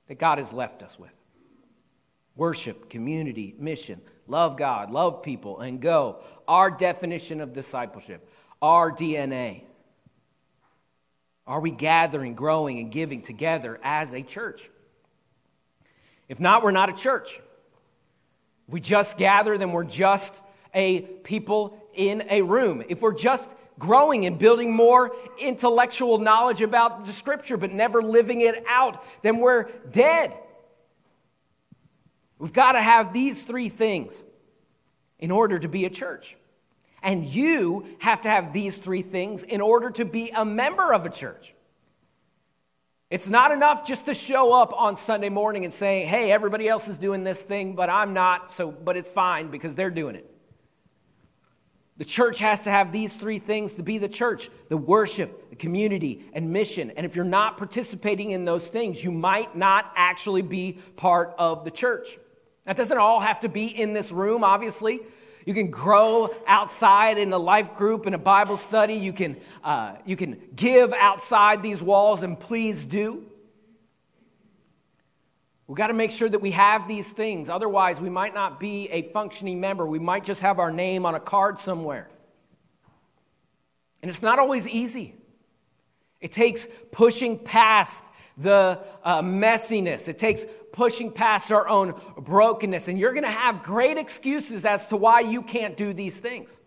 that 0.07 0.19
God 0.19 0.39
has 0.39 0.51
left 0.51 0.83
us 0.83 0.99
with 0.99 1.11
worship, 2.35 2.89
community, 2.89 3.55
mission, 3.59 4.01
love 4.27 4.57
God, 4.57 4.91
love 4.91 5.21
people, 5.21 5.59
and 5.59 5.79
go. 5.79 6.21
Our 6.47 6.71
definition 6.71 7.39
of 7.39 7.53
discipleship, 7.53 8.27
our 8.61 8.91
DNA. 8.91 9.63
Are 11.51 11.59
we 11.59 11.69
gathering, 11.69 12.33
growing, 12.33 12.79
and 12.79 12.89
giving 12.89 13.21
together 13.21 13.77
as 13.83 14.13
a 14.13 14.21
church? 14.21 14.69
If 16.29 16.39
not, 16.39 16.63
we're 16.63 16.71
not 16.71 16.87
a 16.87 16.93
church. 16.93 17.41
If 18.69 18.73
we 18.73 18.79
just 18.79 19.17
gather, 19.17 19.57
then 19.57 19.73
we're 19.73 19.83
just 19.83 20.41
a 20.73 21.01
people 21.01 21.77
in 21.93 22.23
a 22.29 22.41
room. 22.41 22.85
If 22.87 23.01
we're 23.01 23.13
just 23.13 23.53
growing 23.77 24.25
and 24.25 24.39
building 24.39 24.73
more 24.73 25.13
intellectual 25.37 26.19
knowledge 26.19 26.61
about 26.61 27.03
the 27.03 27.11
scripture 27.11 27.57
but 27.57 27.73
never 27.73 28.01
living 28.01 28.39
it 28.39 28.63
out, 28.65 29.03
then 29.21 29.39
we're 29.39 29.63
dead. 29.91 30.33
We've 32.39 32.53
got 32.53 32.71
to 32.71 32.81
have 32.81 33.11
these 33.11 33.43
three 33.43 33.67
things 33.67 34.23
in 35.19 35.31
order 35.31 35.59
to 35.59 35.67
be 35.67 35.83
a 35.83 35.89
church. 35.89 36.37
And 37.03 37.25
you 37.25 37.85
have 37.99 38.21
to 38.21 38.29
have 38.29 38.53
these 38.53 38.77
three 38.77 39.01
things 39.01 39.43
in 39.43 39.61
order 39.61 39.89
to 39.91 40.05
be 40.05 40.31
a 40.31 40.45
member 40.45 40.93
of 40.93 41.05
a 41.05 41.09
church. 41.09 41.53
It's 43.09 43.27
not 43.27 43.51
enough 43.51 43.85
just 43.85 44.05
to 44.05 44.13
show 44.13 44.53
up 44.53 44.71
on 44.73 44.95
Sunday 44.95 45.29
morning 45.29 45.65
and 45.65 45.73
say, 45.73 46.05
hey, 46.05 46.31
everybody 46.31 46.69
else 46.69 46.87
is 46.87 46.97
doing 46.97 47.25
this 47.25 47.43
thing, 47.43 47.75
but 47.75 47.89
I'm 47.89 48.13
not, 48.13 48.53
so, 48.53 48.71
but 48.71 48.95
it's 48.95 49.09
fine 49.09 49.51
because 49.51 49.75
they're 49.75 49.89
doing 49.89 50.15
it. 50.15 50.31
The 51.97 52.05
church 52.05 52.39
has 52.39 52.63
to 52.63 52.71
have 52.71 52.91
these 52.91 53.15
three 53.15 53.37
things 53.37 53.73
to 53.73 53.83
be 53.83 53.97
the 53.97 54.07
church 54.07 54.49
the 54.69 54.77
worship, 54.77 55.49
the 55.49 55.55
community, 55.55 56.25
and 56.33 56.51
mission. 56.51 56.91
And 56.91 57.05
if 57.05 57.15
you're 57.15 57.25
not 57.25 57.57
participating 57.57 58.31
in 58.31 58.45
those 58.45 58.67
things, 58.67 59.03
you 59.03 59.11
might 59.11 59.55
not 59.55 59.91
actually 59.95 60.41
be 60.41 60.79
part 60.95 61.35
of 61.37 61.65
the 61.65 61.69
church. 61.69 62.17
That 62.65 62.77
doesn't 62.77 62.97
all 62.97 63.19
have 63.19 63.41
to 63.41 63.49
be 63.49 63.65
in 63.65 63.93
this 63.93 64.11
room, 64.11 64.43
obviously. 64.43 65.01
You 65.45 65.53
can 65.53 65.71
grow 65.71 66.33
outside 66.45 67.17
in 67.17 67.33
a 67.33 67.37
life 67.37 67.75
group, 67.75 68.05
in 68.05 68.13
a 68.13 68.19
Bible 68.19 68.57
study. 68.57 68.93
You 68.95 69.13
can, 69.13 69.37
uh, 69.63 69.95
you 70.05 70.15
can 70.15 70.39
give 70.55 70.93
outside 70.93 71.63
these 71.63 71.81
walls, 71.81 72.23
and 72.23 72.39
please 72.39 72.85
do. 72.85 73.25
We've 75.67 75.77
got 75.77 75.87
to 75.87 75.93
make 75.93 76.11
sure 76.11 76.27
that 76.27 76.41
we 76.41 76.51
have 76.51 76.87
these 76.87 77.09
things. 77.09 77.47
Otherwise, 77.47 78.01
we 78.01 78.09
might 78.09 78.33
not 78.33 78.59
be 78.59 78.89
a 78.89 79.03
functioning 79.13 79.61
member. 79.61 79.85
We 79.87 79.99
might 79.99 80.25
just 80.25 80.41
have 80.41 80.59
our 80.59 80.69
name 80.69 81.05
on 81.05 81.15
a 81.15 81.19
card 81.19 81.59
somewhere. 81.59 82.09
And 84.01 84.11
it's 84.11 84.21
not 84.21 84.37
always 84.37 84.67
easy. 84.67 85.15
It 86.19 86.33
takes 86.33 86.67
pushing 86.91 87.39
past 87.39 88.03
the 88.37 88.79
uh, 89.03 89.21
messiness. 89.21 90.07
It 90.07 90.19
takes 90.19 90.45
pushing 90.71 91.11
past 91.11 91.51
our 91.51 91.67
own 91.67 91.93
brokenness. 92.17 92.87
And 92.87 92.99
you're 92.99 93.13
going 93.13 93.23
to 93.23 93.29
have 93.29 93.63
great 93.63 93.97
excuses 93.97 94.65
as 94.65 94.87
to 94.89 94.97
why 94.97 95.21
you 95.21 95.41
can't 95.41 95.77
do 95.77 95.93
these 95.93 96.19
things. 96.19 96.59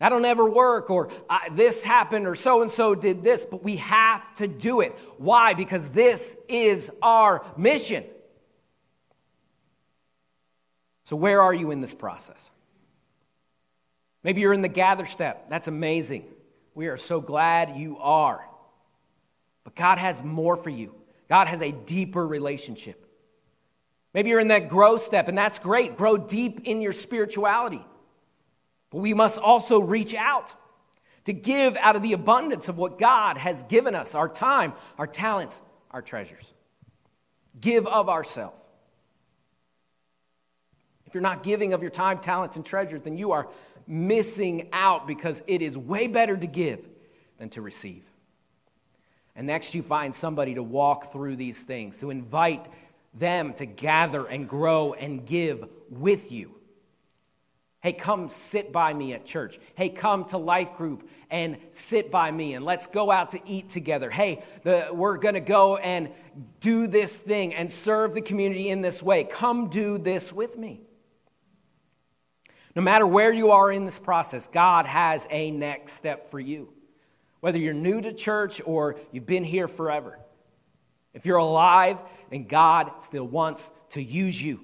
That'll 0.00 0.20
never 0.20 0.48
work, 0.48 0.90
or 0.90 1.10
this 1.52 1.84
happened, 1.84 2.26
or 2.26 2.34
so 2.34 2.62
and 2.62 2.70
so 2.70 2.94
did 2.94 3.22
this, 3.22 3.44
but 3.44 3.62
we 3.62 3.76
have 3.76 4.34
to 4.36 4.48
do 4.48 4.80
it. 4.80 4.92
Why? 5.18 5.54
Because 5.54 5.90
this 5.90 6.36
is 6.48 6.90
our 7.00 7.44
mission. 7.56 8.04
So, 11.04 11.16
where 11.16 11.40
are 11.40 11.54
you 11.54 11.70
in 11.70 11.80
this 11.80 11.94
process? 11.94 12.50
Maybe 14.24 14.40
you're 14.40 14.52
in 14.52 14.62
the 14.62 14.68
gather 14.68 15.06
step. 15.06 15.48
That's 15.48 15.68
amazing. 15.68 16.24
We 16.74 16.88
are 16.88 16.96
so 16.96 17.20
glad 17.20 17.76
you 17.76 17.98
are. 17.98 18.44
But 19.62 19.76
God 19.76 19.98
has 19.98 20.24
more 20.24 20.56
for 20.56 20.70
you, 20.70 20.94
God 21.28 21.46
has 21.46 21.62
a 21.62 21.72
deeper 21.72 22.26
relationship. 22.26 23.03
Maybe 24.14 24.30
you're 24.30 24.40
in 24.40 24.48
that 24.48 24.68
grow 24.68 24.96
step, 24.96 25.26
and 25.26 25.36
that's 25.36 25.58
great. 25.58 25.96
Grow 25.96 26.16
deep 26.16 26.60
in 26.64 26.80
your 26.80 26.92
spirituality. 26.92 27.84
But 28.90 28.98
we 28.98 29.12
must 29.12 29.38
also 29.38 29.80
reach 29.80 30.14
out 30.14 30.54
to 31.24 31.32
give 31.32 31.76
out 31.76 31.96
of 31.96 32.02
the 32.02 32.12
abundance 32.12 32.68
of 32.68 32.78
what 32.78 32.98
God 32.98 33.36
has 33.36 33.64
given 33.64 33.94
us 33.94 34.14
our 34.14 34.28
time, 34.28 34.74
our 34.98 35.08
talents, 35.08 35.60
our 35.90 36.00
treasures. 36.00 36.54
Give 37.60 37.86
of 37.88 38.08
ourselves. 38.08 38.56
If 41.06 41.14
you're 41.14 41.22
not 41.22 41.42
giving 41.42 41.72
of 41.72 41.82
your 41.82 41.90
time, 41.90 42.18
talents, 42.18 42.56
and 42.56 42.64
treasures, 42.64 43.02
then 43.02 43.16
you 43.16 43.32
are 43.32 43.48
missing 43.86 44.68
out 44.72 45.06
because 45.06 45.42
it 45.46 45.60
is 45.60 45.76
way 45.76 46.06
better 46.06 46.36
to 46.36 46.46
give 46.46 46.86
than 47.38 47.48
to 47.50 47.62
receive. 47.62 48.04
And 49.36 49.46
next, 49.46 49.74
you 49.74 49.82
find 49.82 50.14
somebody 50.14 50.54
to 50.54 50.62
walk 50.62 51.12
through 51.12 51.36
these 51.36 51.62
things, 51.62 51.98
to 51.98 52.10
invite 52.10 52.68
them 53.14 53.54
to 53.54 53.66
gather 53.66 54.26
and 54.26 54.48
grow 54.48 54.92
and 54.92 55.24
give 55.24 55.68
with 55.88 56.32
you. 56.32 56.54
Hey, 57.84 57.92
come 57.92 58.30
sit 58.30 58.72
by 58.72 58.94
me 58.94 59.12
at 59.12 59.26
church. 59.26 59.58
Hey, 59.74 59.90
come 59.90 60.24
to 60.26 60.38
life 60.38 60.74
group 60.76 61.06
and 61.30 61.58
sit 61.70 62.10
by 62.10 62.30
me 62.30 62.54
and 62.54 62.64
let's 62.64 62.86
go 62.86 63.10
out 63.10 63.32
to 63.32 63.40
eat 63.46 63.68
together. 63.68 64.08
Hey, 64.08 64.42
the, 64.62 64.88
we're 64.90 65.18
going 65.18 65.34
to 65.34 65.40
go 65.40 65.76
and 65.76 66.08
do 66.60 66.86
this 66.86 67.14
thing 67.14 67.54
and 67.54 67.70
serve 67.70 68.14
the 68.14 68.22
community 68.22 68.70
in 68.70 68.80
this 68.80 69.02
way. 69.02 69.24
Come 69.24 69.68
do 69.68 69.98
this 69.98 70.32
with 70.32 70.56
me. 70.56 70.80
No 72.74 72.80
matter 72.80 73.06
where 73.06 73.32
you 73.32 73.50
are 73.50 73.70
in 73.70 73.84
this 73.84 73.98
process, 73.98 74.48
God 74.48 74.86
has 74.86 75.26
a 75.30 75.50
next 75.50 75.92
step 75.92 76.30
for 76.30 76.40
you. 76.40 76.72
Whether 77.40 77.58
you're 77.58 77.74
new 77.74 78.00
to 78.00 78.14
church 78.14 78.62
or 78.64 78.96
you've 79.12 79.26
been 79.26 79.44
here 79.44 79.68
forever. 79.68 80.18
If 81.12 81.26
you're 81.26 81.36
alive, 81.36 81.98
then 82.34 82.48
God 82.48 82.90
still 82.98 83.28
wants 83.28 83.70
to 83.90 84.02
use 84.02 84.42
you. 84.42 84.58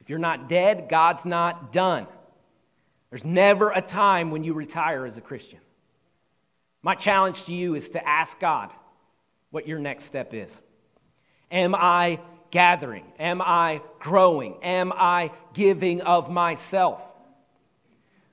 If 0.00 0.10
you're 0.10 0.18
not 0.18 0.48
dead, 0.48 0.88
God's 0.88 1.24
not 1.24 1.72
done. 1.72 2.08
There's 3.08 3.24
never 3.24 3.70
a 3.70 3.80
time 3.80 4.32
when 4.32 4.42
you 4.42 4.52
retire 4.52 5.06
as 5.06 5.16
a 5.16 5.20
Christian. 5.20 5.60
My 6.82 6.96
challenge 6.96 7.44
to 7.44 7.54
you 7.54 7.76
is 7.76 7.90
to 7.90 8.04
ask 8.04 8.40
God 8.40 8.72
what 9.52 9.68
your 9.68 9.78
next 9.78 10.06
step 10.06 10.34
is. 10.34 10.60
Am 11.52 11.76
I 11.76 12.18
gathering? 12.50 13.04
Am 13.16 13.40
I 13.40 13.80
growing? 14.00 14.56
Am 14.64 14.92
I 14.92 15.30
giving 15.52 16.00
of 16.00 16.32
myself? 16.32 17.08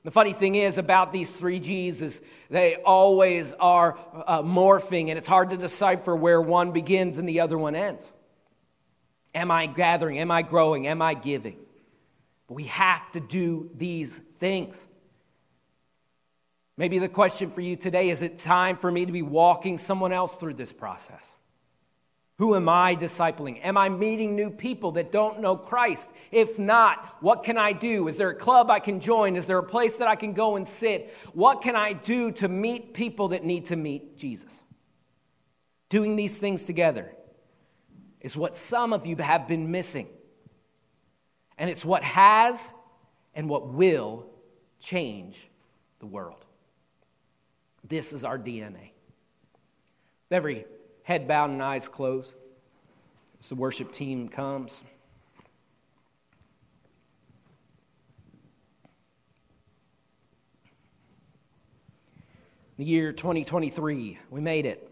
The 0.03 0.11
funny 0.11 0.33
thing 0.33 0.55
is 0.55 0.79
about 0.79 1.13
these 1.13 1.29
three 1.29 1.59
G's 1.59 2.01
is 2.01 2.19
they 2.49 2.77
always 2.77 3.53
are 3.53 3.99
uh, 4.25 4.41
morphing, 4.41 5.09
and 5.09 5.19
it's 5.19 5.27
hard 5.27 5.51
to 5.51 5.57
decipher 5.57 6.15
where 6.15 6.41
one 6.41 6.71
begins 6.71 7.19
and 7.19 7.29
the 7.29 7.41
other 7.41 7.55
one 7.59 7.75
ends. 7.75 8.11
Am 9.33 9.51
I 9.51 9.67
gathering? 9.67 10.19
Am 10.19 10.31
I 10.31 10.41
growing? 10.41 10.87
Am 10.87 11.01
I 11.01 11.13
giving? 11.13 11.57
But 12.47 12.55
we 12.55 12.63
have 12.65 13.11
to 13.11 13.19
do 13.19 13.69
these 13.75 14.19
things. 14.39 14.87
Maybe 16.77 16.97
the 16.97 17.09
question 17.09 17.51
for 17.51 17.61
you 17.61 17.75
today 17.75 18.09
is 18.09 18.21
it 18.21 18.37
time 18.37 18.77
for 18.77 18.91
me 18.91 19.05
to 19.05 19.11
be 19.11 19.21
walking 19.21 19.77
someone 19.77 20.13
else 20.13 20.33
through 20.35 20.55
this 20.55 20.73
process? 20.73 21.27
Who 22.37 22.55
am 22.55 22.69
I 22.69 22.95
discipling? 22.95 23.59
Am 23.65 23.77
I 23.77 23.89
meeting 23.89 24.33
new 24.33 24.49
people 24.49 24.93
that 24.93 25.11
don't 25.11 25.41
know 25.41 25.57
Christ? 25.57 26.09
If 26.31 26.57
not, 26.57 27.17
what 27.19 27.43
can 27.43 27.57
I 27.57 27.73
do? 27.73 28.07
Is 28.07 28.15
there 28.15 28.29
a 28.29 28.35
club 28.35 28.71
I 28.71 28.79
can 28.79 29.01
join? 29.01 29.35
Is 29.35 29.45
there 29.45 29.57
a 29.57 29.63
place 29.63 29.97
that 29.97 30.07
I 30.07 30.15
can 30.15 30.31
go 30.31 30.55
and 30.55 30.65
sit? 30.65 31.13
What 31.33 31.61
can 31.61 31.75
I 31.75 31.91
do 31.91 32.31
to 32.31 32.47
meet 32.47 32.93
people 32.93 33.27
that 33.29 33.43
need 33.43 33.65
to 33.65 33.75
meet 33.75 34.17
Jesus? 34.17 34.53
Doing 35.89 36.15
these 36.15 36.37
things 36.37 36.63
together 36.63 37.13
is 38.21 38.35
what 38.35 38.55
some 38.55 38.93
of 38.93 39.05
you 39.05 39.15
have 39.17 39.47
been 39.47 39.71
missing. 39.71 40.07
And 41.57 41.69
it's 41.69 41.85
what 41.85 42.03
has 42.03 42.73
and 43.33 43.49
what 43.49 43.67
will 43.67 44.25
change 44.79 45.49
the 45.99 46.05
world. 46.05 46.45
This 47.87 48.13
is 48.13 48.23
our 48.23 48.37
DNA. 48.37 48.91
With 50.29 50.31
every 50.31 50.65
head 51.03 51.27
bowed 51.27 51.49
and 51.49 51.61
eyes 51.61 51.87
closed, 51.87 52.33
as 53.39 53.49
the 53.49 53.55
worship 53.55 53.91
team 53.91 54.29
comes, 54.29 54.83
the 62.77 62.85
year 62.85 63.11
2023, 63.11 64.19
we 64.29 64.41
made 64.41 64.65
it. 64.65 64.88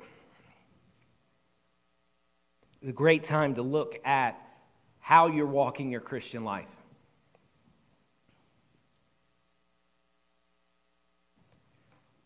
It's 2.81 2.89
a 2.89 2.93
great 2.93 3.23
time 3.23 3.55
to 3.55 3.61
look 3.61 3.99
at 4.05 4.39
how 4.99 5.27
you're 5.27 5.45
walking 5.47 5.89
your 5.89 6.01
Christian 6.01 6.43
life. 6.43 6.67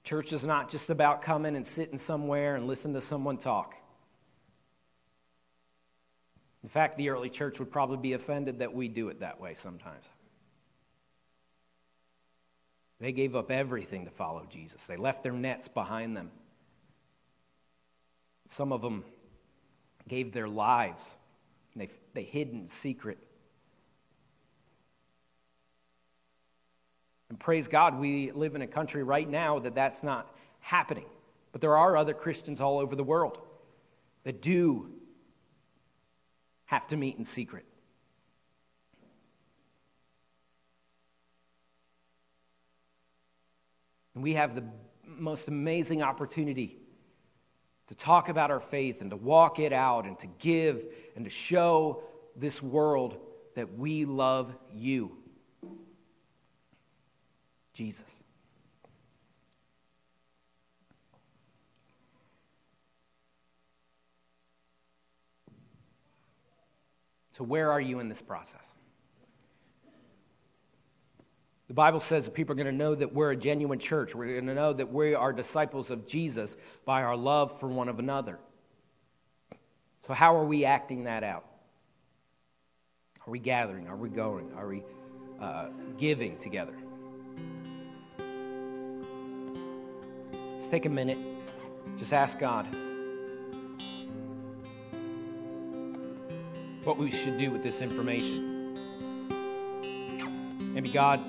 Church 0.03 0.33
is 0.33 0.43
not 0.43 0.69
just 0.69 0.89
about 0.89 1.21
coming 1.21 1.55
and 1.55 1.65
sitting 1.65 1.97
somewhere 1.97 2.57
and 2.57 2.67
listening 2.67 2.95
to 2.95 3.01
someone 3.01 3.37
talk. 3.37 3.75
In 6.63 6.69
fact, 6.69 6.97
the 6.97 7.09
early 7.09 7.29
church 7.29 7.59
would 7.59 7.71
probably 7.71 7.97
be 7.97 8.13
offended 8.13 8.59
that 8.59 8.73
we 8.73 8.89
do 8.89 9.07
it 9.07 9.21
that 9.21 9.39
way 9.39 9.53
sometimes. 9.53 10.05
They 12.99 13.13
gave 13.13 13.35
up 13.35 13.51
everything 13.51 14.05
to 14.05 14.11
follow 14.11 14.45
Jesus, 14.49 14.85
they 14.85 14.97
left 14.97 15.23
their 15.23 15.31
nets 15.31 15.67
behind 15.67 16.17
them. 16.17 16.29
Some 18.47 18.73
of 18.73 18.81
them 18.81 19.05
gave 20.07 20.33
their 20.33 20.47
lives, 20.47 21.09
they, 21.75 21.89
they 22.13 22.23
hid 22.23 22.49
in 22.49 22.67
secret. 22.67 23.17
And 27.29 27.39
praise 27.39 27.67
God, 27.67 27.97
we 27.97 28.31
live 28.31 28.55
in 28.55 28.61
a 28.61 28.67
country 28.67 29.03
right 29.03 29.29
now 29.29 29.59
that 29.59 29.73
that's 29.73 30.03
not 30.03 30.35
happening. 30.59 31.05
But 31.53 31.61
there 31.61 31.77
are 31.77 31.95
other 31.95 32.13
Christians 32.13 32.59
all 32.59 32.77
over 32.79 32.95
the 32.95 33.03
world 33.03 33.37
that 34.23 34.41
do 34.41 34.91
have 36.65 36.87
to 36.87 36.97
meet 36.97 37.17
in 37.17 37.25
secret. 37.25 37.65
And 44.13 44.23
we 44.23 44.33
have 44.33 44.55
the 44.55 44.65
most 45.05 45.47
amazing 45.47 46.03
opportunity 46.03 46.80
to 47.91 47.97
talk 47.97 48.29
about 48.29 48.51
our 48.51 48.61
faith 48.61 49.01
and 49.01 49.09
to 49.09 49.17
walk 49.17 49.59
it 49.59 49.73
out 49.73 50.05
and 50.05 50.17
to 50.17 50.27
give 50.39 50.85
and 51.17 51.25
to 51.25 51.29
show 51.29 52.01
this 52.37 52.63
world 52.63 53.17
that 53.53 53.77
we 53.77 54.05
love 54.05 54.55
you. 54.73 55.17
Jesus. 57.73 58.23
So, 67.33 67.43
where 67.43 67.73
are 67.73 67.81
you 67.81 67.99
in 67.99 68.07
this 68.07 68.21
process? 68.21 68.70
The 71.71 71.75
Bible 71.75 72.01
says 72.01 72.25
that 72.25 72.31
people 72.31 72.51
are 72.51 72.57
going 72.57 72.65
to 72.65 72.73
know 72.73 72.95
that 72.95 73.13
we're 73.13 73.31
a 73.31 73.35
genuine 73.37 73.79
church. 73.79 74.13
We're 74.13 74.33
going 74.33 74.47
to 74.47 74.53
know 74.53 74.73
that 74.73 74.91
we 74.91 75.15
are 75.15 75.31
disciples 75.31 75.89
of 75.89 76.05
Jesus 76.05 76.57
by 76.83 77.01
our 77.01 77.15
love 77.15 77.57
for 77.61 77.67
one 77.69 77.87
of 77.87 77.97
another. 77.97 78.39
So, 80.05 80.13
how 80.13 80.35
are 80.35 80.43
we 80.43 80.65
acting 80.65 81.05
that 81.05 81.23
out? 81.23 81.45
Are 83.25 83.31
we 83.31 83.39
gathering? 83.39 83.87
Are 83.87 83.95
we 83.95 84.09
going? 84.09 84.51
Are 84.57 84.67
we 84.67 84.83
uh, 85.39 85.67
giving 85.97 86.37
together? 86.39 86.73
Let's 90.55 90.67
take 90.67 90.85
a 90.85 90.89
minute, 90.89 91.19
just 91.97 92.11
ask 92.11 92.37
God 92.37 92.67
what 96.83 96.97
we 96.97 97.11
should 97.11 97.37
do 97.37 97.49
with 97.49 97.63
this 97.63 97.79
information. 97.81 98.75
Maybe 100.73 100.89
God 100.89 101.21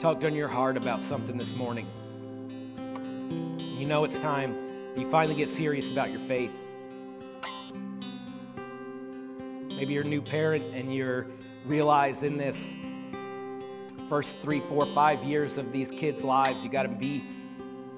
tugged 0.00 0.24
on 0.24 0.34
your 0.34 0.48
heart 0.48 0.78
about 0.78 1.02
something 1.02 1.36
this 1.36 1.54
morning. 1.54 1.86
You 3.78 3.84
know 3.84 4.04
it's 4.04 4.18
time 4.18 4.56
you 4.96 5.06
finally 5.10 5.34
get 5.34 5.50
serious 5.50 5.90
about 5.90 6.10
your 6.10 6.20
faith. 6.20 6.52
Maybe 9.76 9.92
you're 9.92 10.04
a 10.04 10.06
new 10.06 10.22
parent 10.22 10.64
and 10.74 10.94
you're 10.94 11.26
realize 11.66 12.22
in 12.22 12.38
this 12.38 12.72
first 14.08 14.38
three, 14.40 14.60
four, 14.60 14.86
five 14.86 15.22
years 15.22 15.58
of 15.58 15.70
these 15.70 15.90
kids' 15.90 16.24
lives, 16.24 16.64
you 16.64 16.70
got 16.70 16.84
to 16.84 16.88
be 16.88 17.22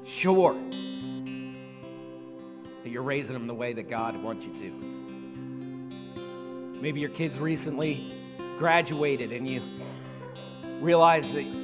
sure 0.04 0.56
that 2.82 2.90
you're 2.90 3.02
raising 3.02 3.34
them 3.34 3.46
the 3.46 3.54
way 3.54 3.72
that 3.74 3.88
God 3.88 4.20
wants 4.20 4.44
you 4.44 4.52
to. 4.54 4.72
Maybe 6.80 6.98
your 6.98 7.10
kids 7.10 7.38
recently 7.38 8.12
graduated 8.58 9.30
and 9.30 9.48
you 9.48 9.62
realize 10.80 11.32
that, 11.32 11.61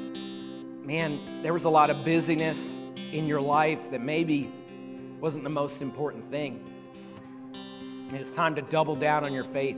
man, 0.89 1.21
there 1.43 1.53
was 1.53 1.65
a 1.65 1.69
lot 1.69 1.91
of 1.91 2.03
busyness 2.03 2.75
in 3.13 3.27
your 3.27 3.43
life 3.43 3.91
that 3.91 4.01
maybe 4.01 4.49
wasn't 5.21 5.45
the 5.45 5.51
most 5.51 5.83
important 5.83 6.27
thing. 6.27 6.65
And 8.09 8.17
it's 8.17 8.31
time 8.31 8.55
to 8.55 8.63
double 8.63 8.97
down 8.97 9.23
on 9.23 9.35
your 9.35 9.45
faith. 9.45 9.77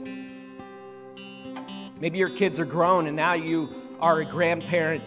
Maybe 1.99 2.17
your 2.17 2.29
kids 2.29 2.61
are 2.61 2.65
grown 2.65 3.07
and 3.07 3.15
now 3.17 3.33
you 3.33 3.75
are 3.99 4.21
a 4.21 4.25
grandparent. 4.25 5.03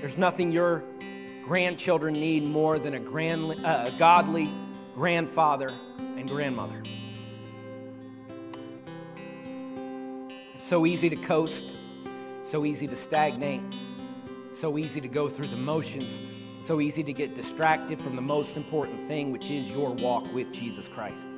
There's 0.00 0.18
nothing 0.18 0.50
you're 0.50 0.82
grandchildren 1.44 2.14
need 2.14 2.42
more 2.42 2.80
than 2.80 2.94
a, 2.94 2.98
grand, 2.98 3.64
uh, 3.64 3.84
a 3.86 3.92
godly 3.96 4.50
grandfather 4.96 5.70
and 5.98 6.28
grandmother. 6.28 6.82
It's 10.56 10.64
so 10.64 10.84
easy 10.84 11.08
to 11.10 11.16
coast, 11.16 11.76
so 12.42 12.64
easy 12.64 12.88
to 12.88 12.96
stagnate, 12.96 13.62
so 14.64 14.78
easy 14.78 14.98
to 14.98 15.08
go 15.08 15.28
through 15.28 15.48
the 15.48 15.58
motions, 15.58 16.16
so 16.62 16.80
easy 16.80 17.02
to 17.02 17.12
get 17.12 17.36
distracted 17.36 18.00
from 18.00 18.16
the 18.16 18.22
most 18.22 18.56
important 18.56 19.06
thing, 19.06 19.30
which 19.30 19.50
is 19.50 19.70
your 19.70 19.90
walk 19.90 20.24
with 20.32 20.50
Jesus 20.54 20.88
Christ. 20.88 21.28